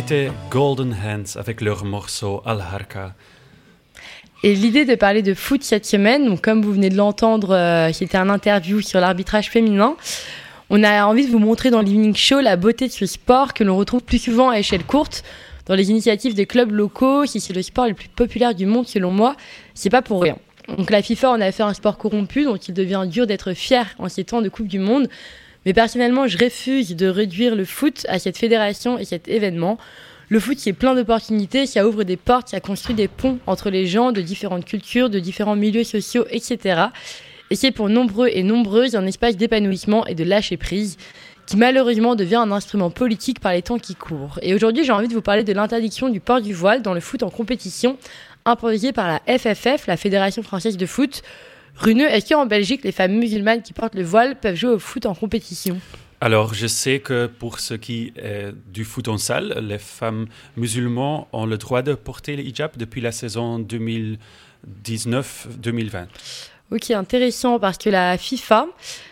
C'était 0.07 0.31
Golden 0.51 0.93
Hands 0.93 1.39
avec 1.39 1.61
leur 1.61 1.83
morceau 1.83 2.43
Al 2.45 2.61
Harka. 2.61 3.15
Et 4.43 4.53
l'idée 4.53 4.85
de 4.85 4.93
parler 4.93 5.23
de 5.23 5.33
foot 5.33 5.63
cette 5.63 5.87
semaine, 5.87 6.27
donc 6.27 6.41
comme 6.41 6.61
vous 6.61 6.73
venez 6.73 6.91
de 6.91 6.95
l'entendre, 6.95 7.55
euh, 7.55 7.91
c'était 7.91 8.19
un 8.19 8.29
interview 8.29 8.81
sur 8.81 8.99
l'arbitrage 8.99 9.49
féminin. 9.49 9.95
On 10.69 10.83
a 10.83 11.07
envie 11.07 11.25
de 11.25 11.31
vous 11.31 11.39
montrer 11.39 11.71
dans 11.71 11.81
l'Evening 11.81 12.15
Show 12.15 12.39
la 12.39 12.55
beauté 12.55 12.85
de 12.85 12.91
ce 12.91 13.07
sport 13.07 13.55
que 13.55 13.63
l'on 13.63 13.77
retrouve 13.77 14.03
plus 14.03 14.19
souvent 14.19 14.51
à 14.51 14.59
échelle 14.59 14.83
courte. 14.83 15.23
Dans 15.65 15.73
les 15.73 15.89
initiatives 15.89 16.35
des 16.35 16.45
clubs 16.45 16.71
locaux, 16.71 17.25
si 17.25 17.41
c'est 17.41 17.53
le 17.53 17.63
sport 17.63 17.87
le 17.87 17.95
plus 17.95 18.09
populaire 18.09 18.53
du 18.53 18.67
monde 18.67 18.87
selon 18.87 19.09
moi, 19.09 19.35
c'est 19.73 19.89
pas 19.89 20.03
pour 20.03 20.21
rien. 20.21 20.37
Donc 20.77 20.91
la 20.91 21.01
FIFA 21.01 21.31
en 21.31 21.41
a 21.41 21.51
fait 21.51 21.63
un 21.63 21.73
sport 21.73 21.97
corrompu, 21.97 22.43
donc 22.43 22.67
il 22.67 22.75
devient 22.75 23.05
dur 23.07 23.25
d'être 23.25 23.53
fier 23.53 23.87
en 23.97 24.07
ces 24.07 24.23
temps 24.23 24.43
de 24.43 24.49
Coupe 24.49 24.67
du 24.67 24.77
Monde. 24.77 25.09
Mais 25.65 25.73
personnellement, 25.73 26.27
je 26.27 26.37
refuse 26.37 26.95
de 26.95 27.07
réduire 27.07 27.55
le 27.55 27.65
foot 27.65 28.05
à 28.09 28.19
cette 28.19 28.37
fédération 28.37 28.97
et 28.97 29.05
cet 29.05 29.27
événement. 29.27 29.77
Le 30.29 30.39
foot, 30.39 30.57
c'est 30.59 30.73
plein 30.73 30.95
d'opportunités, 30.95 31.65
ça 31.65 31.87
ouvre 31.87 32.03
des 32.03 32.17
portes, 32.17 32.49
ça 32.49 32.59
construit 32.59 32.95
des 32.95 33.07
ponts 33.07 33.39
entre 33.47 33.69
les 33.69 33.87
gens 33.87 34.11
de 34.11 34.21
différentes 34.21 34.65
cultures, 34.65 35.09
de 35.09 35.19
différents 35.19 35.55
milieux 35.55 35.83
sociaux, 35.83 36.25
etc. 36.29 36.85
Et 37.51 37.55
c'est 37.55 37.71
pour 37.71 37.89
nombreux 37.89 38.29
et 38.31 38.43
nombreuses 38.43 38.95
un 38.95 39.05
espace 39.05 39.37
d'épanouissement 39.37 40.05
et 40.07 40.15
de 40.15 40.23
lâcher 40.23 40.57
prise 40.57 40.97
qui 41.45 41.57
malheureusement 41.57 42.15
devient 42.15 42.37
un 42.37 42.51
instrument 42.51 42.89
politique 42.89 43.39
par 43.39 43.53
les 43.53 43.61
temps 43.61 43.77
qui 43.77 43.95
courent. 43.95 44.39
Et 44.41 44.55
aujourd'hui, 44.55 44.83
j'ai 44.83 44.91
envie 44.91 45.07
de 45.07 45.13
vous 45.13 45.21
parler 45.21 45.43
de 45.43 45.53
l'interdiction 45.53 46.09
du 46.09 46.19
port 46.19 46.41
du 46.41 46.53
voile 46.53 46.81
dans 46.81 46.93
le 46.93 46.99
foot 46.99 47.21
en 47.21 47.29
compétition 47.29 47.97
imposée 48.45 48.93
par 48.93 49.07
la 49.07 49.37
FFF, 49.37 49.87
la 49.87 49.97
Fédération 49.97 50.41
française 50.43 50.77
de 50.77 50.85
foot. 50.85 51.21
Runeux, 51.77 52.07
est-ce 52.07 52.33
qu'en 52.33 52.45
Belgique, 52.45 52.83
les 52.83 52.91
femmes 52.91 53.13
musulmanes 53.13 53.61
qui 53.61 53.73
portent 53.73 53.95
le 53.95 54.03
voile 54.03 54.39
peuvent 54.39 54.55
jouer 54.55 54.71
au 54.71 54.79
foot 54.79 55.05
en 55.05 55.13
compétition? 55.13 55.79
Alors, 56.21 56.53
je 56.53 56.67
sais 56.67 56.99
que 56.99 57.27
pour 57.27 57.59
ce 57.59 57.73
qui 57.73 58.13
est 58.15 58.53
du 58.71 58.85
foot 58.85 59.09
en 59.09 59.17
salle, 59.17 59.65
les 59.67 59.77
femmes 59.77 60.27
musulmanes 60.55 61.25
ont 61.33 61.45
le 61.45 61.57
droit 61.57 61.81
de 61.81 61.93
porter 61.93 62.37
le 62.37 62.43
hijab 62.43 62.71
depuis 62.77 63.01
la 63.01 63.11
saison 63.11 63.59
2019-2020. 63.59 66.05
Ok, 66.71 66.91
intéressant 66.91 67.59
parce 67.59 67.77
que 67.77 67.89
la 67.89 68.17
FIFA, 68.17 68.67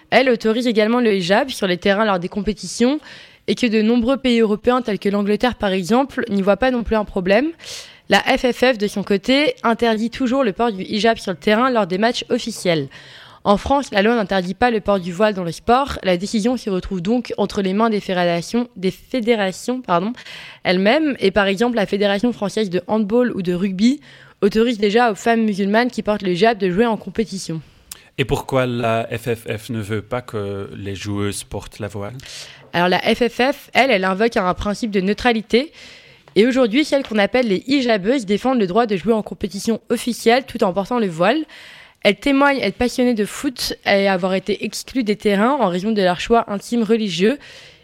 elle, 0.10 0.30
autorise 0.30 0.66
également 0.66 1.02
le 1.02 1.14
hijab 1.14 1.50
sur 1.50 1.68
les 1.68 1.78
terrains 1.78 2.06
lors 2.06 2.20
des 2.20 2.30
compétitions 2.30 3.00
et 3.48 3.56
que 3.56 3.68
de 3.68 3.82
nombreux 3.82 4.18
pays 4.18 4.40
européens 4.40 4.82
tels 4.82 5.00
que 5.00 5.10
l'Angleterre 5.10 5.56
par 5.56 5.72
exemple 5.72 6.24
n'y 6.30 6.42
voient 6.42 6.58
pas 6.58 6.72
non 6.72 6.84
plus 6.84 6.96
un 6.96 7.06
problème. 7.06 7.50
La 8.10 8.20
FFF, 8.20 8.78
de 8.78 8.88
son 8.88 9.04
côté, 9.04 9.56
interdit 9.64 10.10
toujours 10.10 10.44
le 10.44 10.52
port 10.52 10.72
du 10.72 10.84
hijab 10.84 11.18
sur 11.18 11.32
le 11.32 11.38
terrain 11.38 11.70
lors 11.70 11.88
des 11.88 11.98
matchs 11.98 12.26
officiels. 12.30 12.90
En 13.46 13.58
France, 13.58 13.92
la 13.92 14.02
loi 14.02 14.16
n'interdit 14.16 14.54
pas 14.54 14.72
le 14.72 14.80
port 14.80 15.00
du 15.00 15.12
voile 15.12 15.34
dans 15.34 15.44
le 15.44 15.52
sport. 15.52 16.00
La 16.04 16.16
décision 16.16 16.56
se 16.56 16.70
retrouve 16.70 17.02
donc 17.02 17.34
entre 17.38 17.62
les 17.62 17.74
mains 17.74 17.90
des 17.90 18.00
fédérations, 18.00 18.70
des 18.76 18.92
fédérations 18.92 19.82
pardon, 19.82 20.14
elles-mêmes. 20.64 21.16
Et 21.20 21.32
par 21.32 21.48
exemple, 21.48 21.76
la 21.76 21.86
Fédération 21.86 22.32
française 22.32 22.70
de 22.70 22.82
handball 22.88 23.32
ou 23.36 23.42
de 23.42 23.54
rugby 23.54 24.00
autorise 24.42 24.78
déjà 24.78 25.12
aux 25.12 25.16
femmes 25.16 25.44
musulmanes 25.44 25.90
qui 25.90 26.04
portent 26.04 26.22
le 26.22 26.32
hijab 26.32 26.58
de 26.58 26.70
jouer 26.70 26.86
en 26.86 26.98
compétition. 26.98 27.62
Et 28.18 28.26
pourquoi 28.26 28.66
la 28.66 29.08
FFF 29.12 29.70
ne 29.70 29.82
veut 29.82 30.02
pas 30.02 30.22
que 30.22 30.70
les 30.76 30.96
joueuses 30.96 31.44
portent 31.44 31.80
la 31.80 31.88
voile? 31.88 32.14
Alors 32.72 32.88
la 32.88 33.00
FFF, 33.00 33.70
elle, 33.74 33.92
elle 33.92 34.06
invoque 34.06 34.38
un 34.38 34.54
principe 34.54 34.92
de 34.92 35.02
neutralité. 35.02 35.72
Et 36.36 36.48
aujourd'hui, 36.48 36.84
celles 36.84 37.04
qu'on 37.04 37.20
appelle 37.20 37.48
les 37.48 37.64
hijabeuses 37.68 38.26
défendent 38.26 38.60
le 38.60 38.68
droit 38.68 38.86
de 38.86 38.98
jouer 38.98 39.14
en 39.14 39.22
compétition 39.22 39.82
officielle 39.90 40.46
tout 40.46 40.64
en 40.64 40.74
portant 40.74 41.00
le 41.00 41.08
voile. 41.08 41.44
Elles 42.04 42.18
témoignent 42.18 42.60
être 42.60 42.76
passionnées 42.76 43.14
de 43.14 43.26
foot 43.26 43.76
et 43.86 44.08
avoir 44.08 44.34
été 44.34 44.66
exclues 44.66 45.04
des 45.04 45.16
terrains 45.16 45.58
en 45.60 45.68
raison 45.68 45.92
de 45.92 46.02
leur 46.02 46.20
choix 46.20 46.52
intime 46.52 46.84
religieux. 46.84 47.38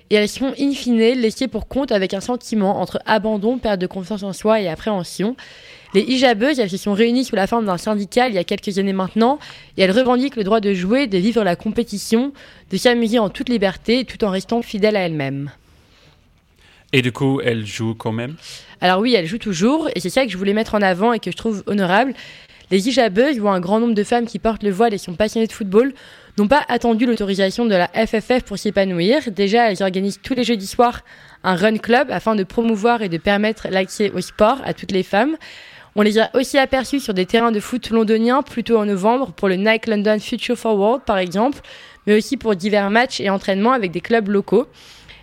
Et 0.10 0.16
elles 0.16 0.28
sont 0.28 0.54
in 0.60 0.72
fine 0.74 0.98
laissées 0.98 1.48
pour 1.48 1.68
compte 1.68 1.92
avec 1.92 2.16
un 2.16 2.20
sentiment 2.20 2.82
entre 2.82 3.00
abandon, 3.06 3.60
perte 3.60 3.80
de 3.80 3.86
confiance 3.86 4.24
en 4.24 4.34
soi 4.34 4.60
et 4.60 4.68
appréhension. 4.68 5.36
Les 5.94 6.02
hijabeuses, 6.02 6.60
elles 6.60 6.70
se 6.70 6.78
sont 6.78 6.94
réunies 6.94 7.26
sous 7.26 7.36
la 7.36 7.46
forme 7.46 7.66
d'un 7.66 7.78
syndicat 7.78 8.28
il 8.28 8.34
y 8.34 8.40
a 8.40 8.44
quelques 8.44 8.80
années 8.80 8.94
maintenant 8.94 9.38
et 9.78 9.84
elles 9.84 9.92
revendiquent 9.92 10.36
le 10.36 10.44
droit 10.44 10.60
de 10.60 10.74
jouer, 10.74 11.06
de 11.06 11.18
vivre 11.20 11.44
la 11.44 11.56
compétition, 11.56 12.34
de 12.72 12.78
s'amuser 12.78 13.20
en 13.20 13.30
toute 13.30 13.50
liberté 13.50 14.04
tout 14.06 14.24
en 14.24 14.32
restant 14.32 14.64
fidèles 14.64 14.96
à 14.96 15.02
elles-mêmes. 15.02 15.52
Et 16.92 17.02
du 17.02 17.12
coup, 17.12 17.40
elles 17.42 17.66
jouent 17.66 17.96
quand 17.96 18.12
même? 18.12 18.36
Alors 18.82 19.00
oui, 19.00 19.14
elles 19.14 19.28
jouent 19.28 19.38
toujours, 19.38 19.90
et 19.96 20.00
c'est 20.00 20.10
ça 20.10 20.26
que 20.26 20.32
je 20.32 20.38
voulais 20.38 20.54
mettre 20.54 20.76
en 20.76 20.82
avant 20.82 21.14
et 21.14 21.20
que 21.20 21.32
je 21.32 21.38
trouve 21.38 21.64
honorable. 21.68 22.14
Les 22.72 22.88
hijabeuses, 22.88 23.40
ou 23.40 23.50
un 23.50 23.60
grand 23.60 23.80
nombre 23.80 23.96
de 23.96 24.04
femmes 24.04 24.26
qui 24.26 24.38
portent 24.40 24.64
le 24.64 24.70
voile 24.70 24.94
et 24.94 25.00
sont 25.00 25.16
passionnées 25.16 25.48
de 25.48 25.52
football, 25.52 25.94
n'ont 26.38 26.48
pas 26.48 26.64
attendu 26.68 27.06
l'autorisation 27.06 27.66
de 27.66 27.76
la 27.76 27.88
FFF 27.88 28.44
pour 28.44 28.58
s'épanouir. 28.58 29.32
Déjà, 29.32 29.72
elles 29.72 29.82
organisent 29.82 30.22
tous 30.22 30.36
les 30.36 30.44
jeudis 30.44 30.68
soirs 30.68 31.02
un 31.44 31.56
run 31.56 31.78
club 31.78 32.12
afin 32.12 32.36
de 32.36 32.44
promouvoir 32.44 33.02
et 33.02 33.10
de 33.10 33.18
permettre 33.18 33.68
l'accès 33.70 34.12
au 34.12 34.22
sport 34.22 34.60
à 34.64 34.74
toutes 34.74 34.92
les 34.92 35.04
femmes. 35.04 35.36
On 35.96 36.02
les 36.04 36.20
a 36.20 36.30
aussi 36.36 36.58
aperçues 36.58 37.00
sur 37.00 37.14
des 37.14 37.26
terrains 37.26 37.52
de 37.52 37.60
foot 37.60 37.90
londoniens 37.90 38.44
plutôt 38.44 38.78
en 38.78 38.86
novembre 38.86 39.32
pour 39.34 39.50
le 39.50 39.56
Nike 39.56 39.88
London 39.88 40.20
Future 40.20 40.58
Forward 40.58 41.02
par 41.04 41.18
exemple, 41.18 41.60
mais 42.06 42.16
aussi 42.16 42.38
pour 42.38 42.56
divers 42.56 42.92
matchs 42.92 43.20
et 43.20 43.30
entraînements 43.30 43.74
avec 43.74 43.92
des 43.92 44.02
clubs 44.02 44.28
locaux. 44.28 44.68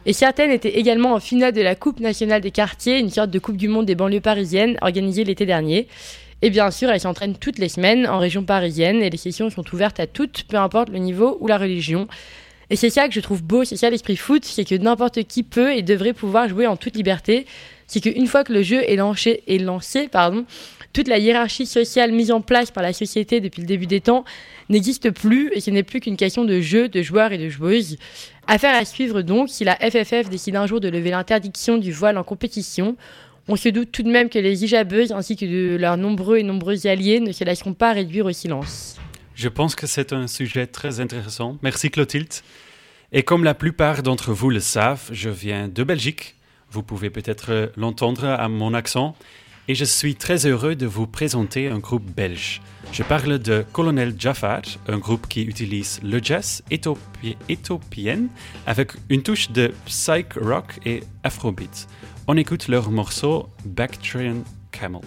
Et 0.09 0.13
certaines 0.13 0.53
étaient 0.53 0.79
également 0.79 1.15
en 1.15 1.21
finale 1.21 1.53
de 1.53 1.61
la 1.61 1.75
Coupe 1.75 1.99
nationale 1.99 2.41
des 2.41 2.53
quartiers, 2.53 3.01
une 3.01 3.11
sorte 3.11 3.31
de 3.31 3.41
Coupe 3.41 3.57
du 3.57 3.67
monde 3.67 3.87
des 3.87 3.97
banlieues 3.97 4.21
parisiennes 4.21 4.79
organisée 4.81 5.25
l'été 5.25 5.47
dernier. 5.47 5.89
Et 6.43 6.51
bien 6.51 6.71
sûr, 6.71 6.91
elles 6.91 7.01
s'entraînent 7.01 7.37
toutes 7.37 7.59
les 7.59 7.69
semaines 7.69 8.07
en 8.07 8.19
région 8.19 8.45
parisienne 8.45 9.03
et 9.03 9.11
les 9.11 9.17
sessions 9.17 9.51
sont 9.51 9.65
ouvertes 9.75 9.99
à 9.99 10.07
toutes, 10.07 10.45
peu 10.45 10.59
importe 10.59 10.91
le 10.91 10.99
niveau 10.99 11.37
ou 11.41 11.49
la 11.49 11.59
religion. 11.59 12.07
Et 12.71 12.77
c'est 12.77 12.91
ça 12.91 13.09
que 13.09 13.15
je 13.15 13.21
trouve 13.21 13.43
beau, 13.43 13.65
c'est 13.65 13.77
ça 13.77 13.91
l'esprit 13.91 14.17
foot, 14.17 14.45
c'est 14.45 14.65
que 14.65 14.77
n'importe 14.77 15.25
qui 15.25 15.43
peut 15.43 15.75
et 15.75 15.83
devrait 15.83 16.13
pouvoir 16.13 16.49
jouer 16.49 16.69
en 16.69 16.77
toute 16.77 16.95
liberté. 16.95 17.45
C'est 17.89 18.01
qu'une 18.01 18.27
fois 18.29 18.45
que 18.45 18.53
le 18.53 18.63
jeu 18.63 18.83
est 18.89 18.97
lancé, 18.97 19.43
est 19.49 19.59
lancé 19.59 20.07
pardon, 20.07 20.45
toute 20.97 21.09
la 21.09 21.18
hiérarchie 21.18 21.66
sociale 21.66 22.11
mise 22.11 22.32
en 22.32 22.40
place 22.40 22.70
par 22.70 22.82
la 22.82 22.94
société 22.94 23.42
depuis 23.42 23.61
le 23.61 23.66
début 23.66 23.86
des 23.86 24.01
temps 24.01 24.24
n'existe 24.70 25.11
plus 25.11 25.51
et 25.53 25.61
ce 25.61 25.70
n'est 25.70 25.82
plus 25.82 26.01
qu'une 26.01 26.16
question 26.16 26.47
de 26.47 26.62
jeu, 26.62 26.88
de 26.88 27.03
joueurs 27.03 27.32
et 27.32 27.38
de 27.38 27.51
joueuses. 27.51 27.99
Affaire 28.47 28.74
à 28.74 28.86
suivre 28.86 29.20
donc 29.20 29.51
si 29.51 29.62
la 29.62 29.76
FFF 29.76 30.30
décide 30.30 30.57
un 30.57 30.66
jour 30.66 30.80
de 30.80 30.88
lever 30.88 31.11
l'interdiction 31.11 31.76
du 31.76 31.92
voile 31.92 32.16
en 32.16 32.24
compétition. 32.24 32.97
On 33.47 33.57
se 33.57 33.68
doute 33.68 33.92
tout 33.92 34.05
de 34.05 34.11
même 34.11 34.30
que 34.30 34.38
les 34.38 34.64
hijabeuses 34.64 35.12
ainsi 35.12 35.36
que 35.36 35.44
de 35.44 35.76
leurs 35.76 35.99
nombreux 35.99 36.38
et 36.38 36.42
nombreux 36.42 36.86
alliés 36.86 37.20
ne 37.20 37.32
se 37.32 37.44
laisseront 37.44 37.74
pas 37.74 37.92
réduire 37.92 38.24
au 38.24 38.32
silence. 38.32 38.97
Je 39.34 39.51
pense 39.51 39.74
que 39.74 39.86
c'est 39.86 40.14
un 40.14 40.26
sujet 40.26 40.66
très 40.66 41.01
intéressant. 41.01 41.59
Merci 41.61 41.90
Clotilde. 41.90 42.32
Et 43.12 43.22
comme 43.22 43.44
la 43.44 43.53
plupart 43.53 44.03
d'entre 44.03 44.32
vous 44.32 44.49
le 44.49 44.61
savent, 44.61 45.11
je 45.12 45.28
viens 45.28 45.68
de 45.68 45.84
Belgique. 45.84 46.36
Vous 46.70 46.82
pouvez 46.82 47.11
peut-être 47.11 47.70
l'entendre 47.76 48.24
à 48.24 48.49
mon 48.49 48.72
accent. 48.72 49.14
Et 49.69 49.75
je 49.75 49.85
suis 49.85 50.14
très 50.14 50.47
heureux 50.47 50.77
de 50.77 50.87
vous 50.87 51.09
présenter 51.09 51.69
un 51.69 51.79
groupe 51.79 52.05
belge. 52.05 52.61
Je 52.93 53.03
parle 53.03 53.41
de 53.41 53.64
Colonel 53.73 54.14
Jafar, 54.17 54.62
un 54.87 54.99
groupe 54.99 55.27
qui 55.27 55.43
utilise 55.43 56.01
le 56.05 56.21
jazz 56.23 56.62
éthiopienne 56.71 58.29
avec 58.64 58.93
une 59.09 59.25
touche 59.25 59.51
de 59.51 59.73
psych 59.87 60.35
rock 60.35 60.79
et 60.85 61.03
afrobeat. 61.25 61.89
On 62.29 62.37
écoute 62.37 62.69
leur 62.69 62.93
morceau 62.93 63.49
Bactrian 63.64 64.45
Camel. 64.71 65.03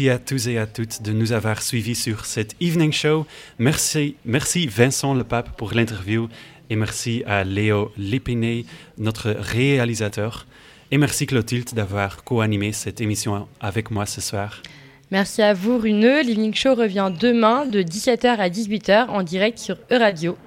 Merci 0.00 0.14
à 0.14 0.18
tous 0.18 0.48
et 0.48 0.56
à 0.56 0.66
toutes 0.66 1.02
de 1.02 1.12
nous 1.12 1.32
avoir 1.32 1.60
suivis 1.60 1.94
sur 1.94 2.24
cette 2.24 2.56
evening 2.58 2.90
show. 2.90 3.26
Merci, 3.58 4.16
merci 4.24 4.66
Vincent 4.66 5.12
Lepape 5.12 5.58
pour 5.58 5.74
l'interview 5.74 6.30
et 6.70 6.76
merci 6.76 7.22
à 7.26 7.44
Léo 7.44 7.92
Lépiné, 7.98 8.64
notre 8.96 9.28
réalisateur. 9.28 10.46
Et 10.90 10.96
merci 10.96 11.26
Clotilde 11.26 11.74
d'avoir 11.74 12.24
co-animé 12.24 12.72
cette 12.72 13.02
émission 13.02 13.46
avec 13.60 13.90
moi 13.90 14.06
ce 14.06 14.22
soir. 14.22 14.62
Merci 15.10 15.42
à 15.42 15.52
vous, 15.52 15.78
Runeux. 15.78 16.22
L'Evening 16.22 16.54
Show 16.54 16.76
revient 16.76 17.12
demain 17.20 17.66
de 17.66 17.82
17h 17.82 18.38
à 18.38 18.48
18h 18.48 19.08
en 19.08 19.22
direct 19.22 19.58
sur 19.58 19.76
Euradio. 19.90 20.38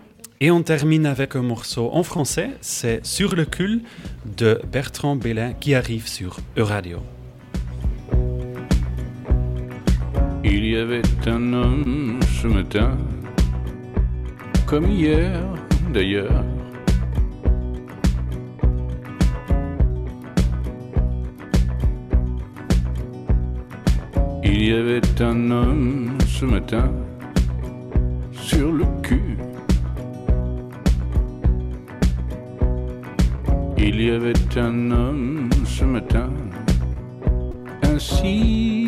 Et 0.41 0.49
on 0.49 0.63
termine 0.63 1.05
avec 1.05 1.35
un 1.35 1.43
morceau 1.43 1.91
en 1.93 2.01
français, 2.01 2.49
c'est 2.61 3.05
Sur 3.05 3.35
le 3.35 3.45
cul 3.45 3.83
de 4.35 4.59
Bertrand 4.71 5.15
Bellin 5.15 5.53
qui 5.53 5.75
arrive 5.75 6.07
sur 6.07 6.39
Euradio. 6.57 7.03
Il 10.43 10.65
y 10.65 10.75
avait 10.75 11.01
un 11.25 11.53
homme 11.53 12.19
ce 12.41 12.47
matin, 12.47 12.97
comme 14.65 14.89
hier 14.89 15.41
d'ailleurs. 15.93 16.43
Il 24.43 24.65
y 24.65 24.73
avait 24.73 25.21
un 25.21 25.51
homme 25.51 26.17
ce 26.27 26.45
matin 26.45 26.91
sur 28.31 28.71
le 28.71 28.85
cul. 29.01 29.37
Il 33.77 34.01
y 34.01 34.11
avait 34.11 34.33
un 34.57 34.91
homme 34.91 35.49
ce 35.65 35.85
matin 35.85 36.29
ainsi 37.83 38.82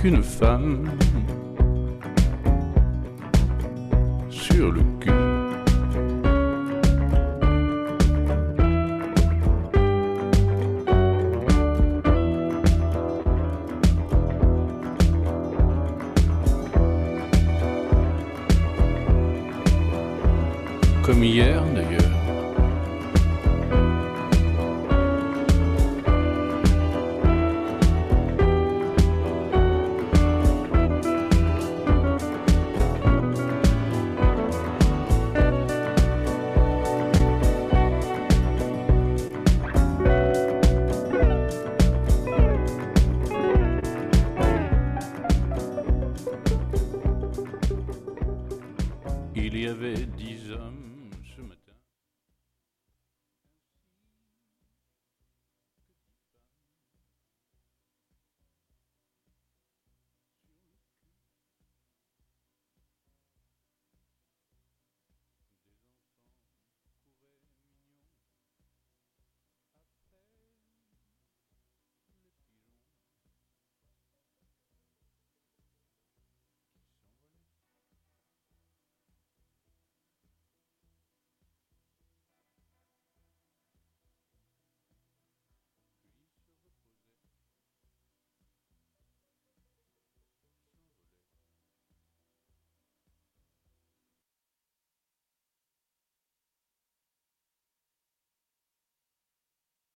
qu'une 0.00 0.22
femme 0.22 0.88
sur 4.30 4.72
le 4.72 4.80
cul. 4.98 5.19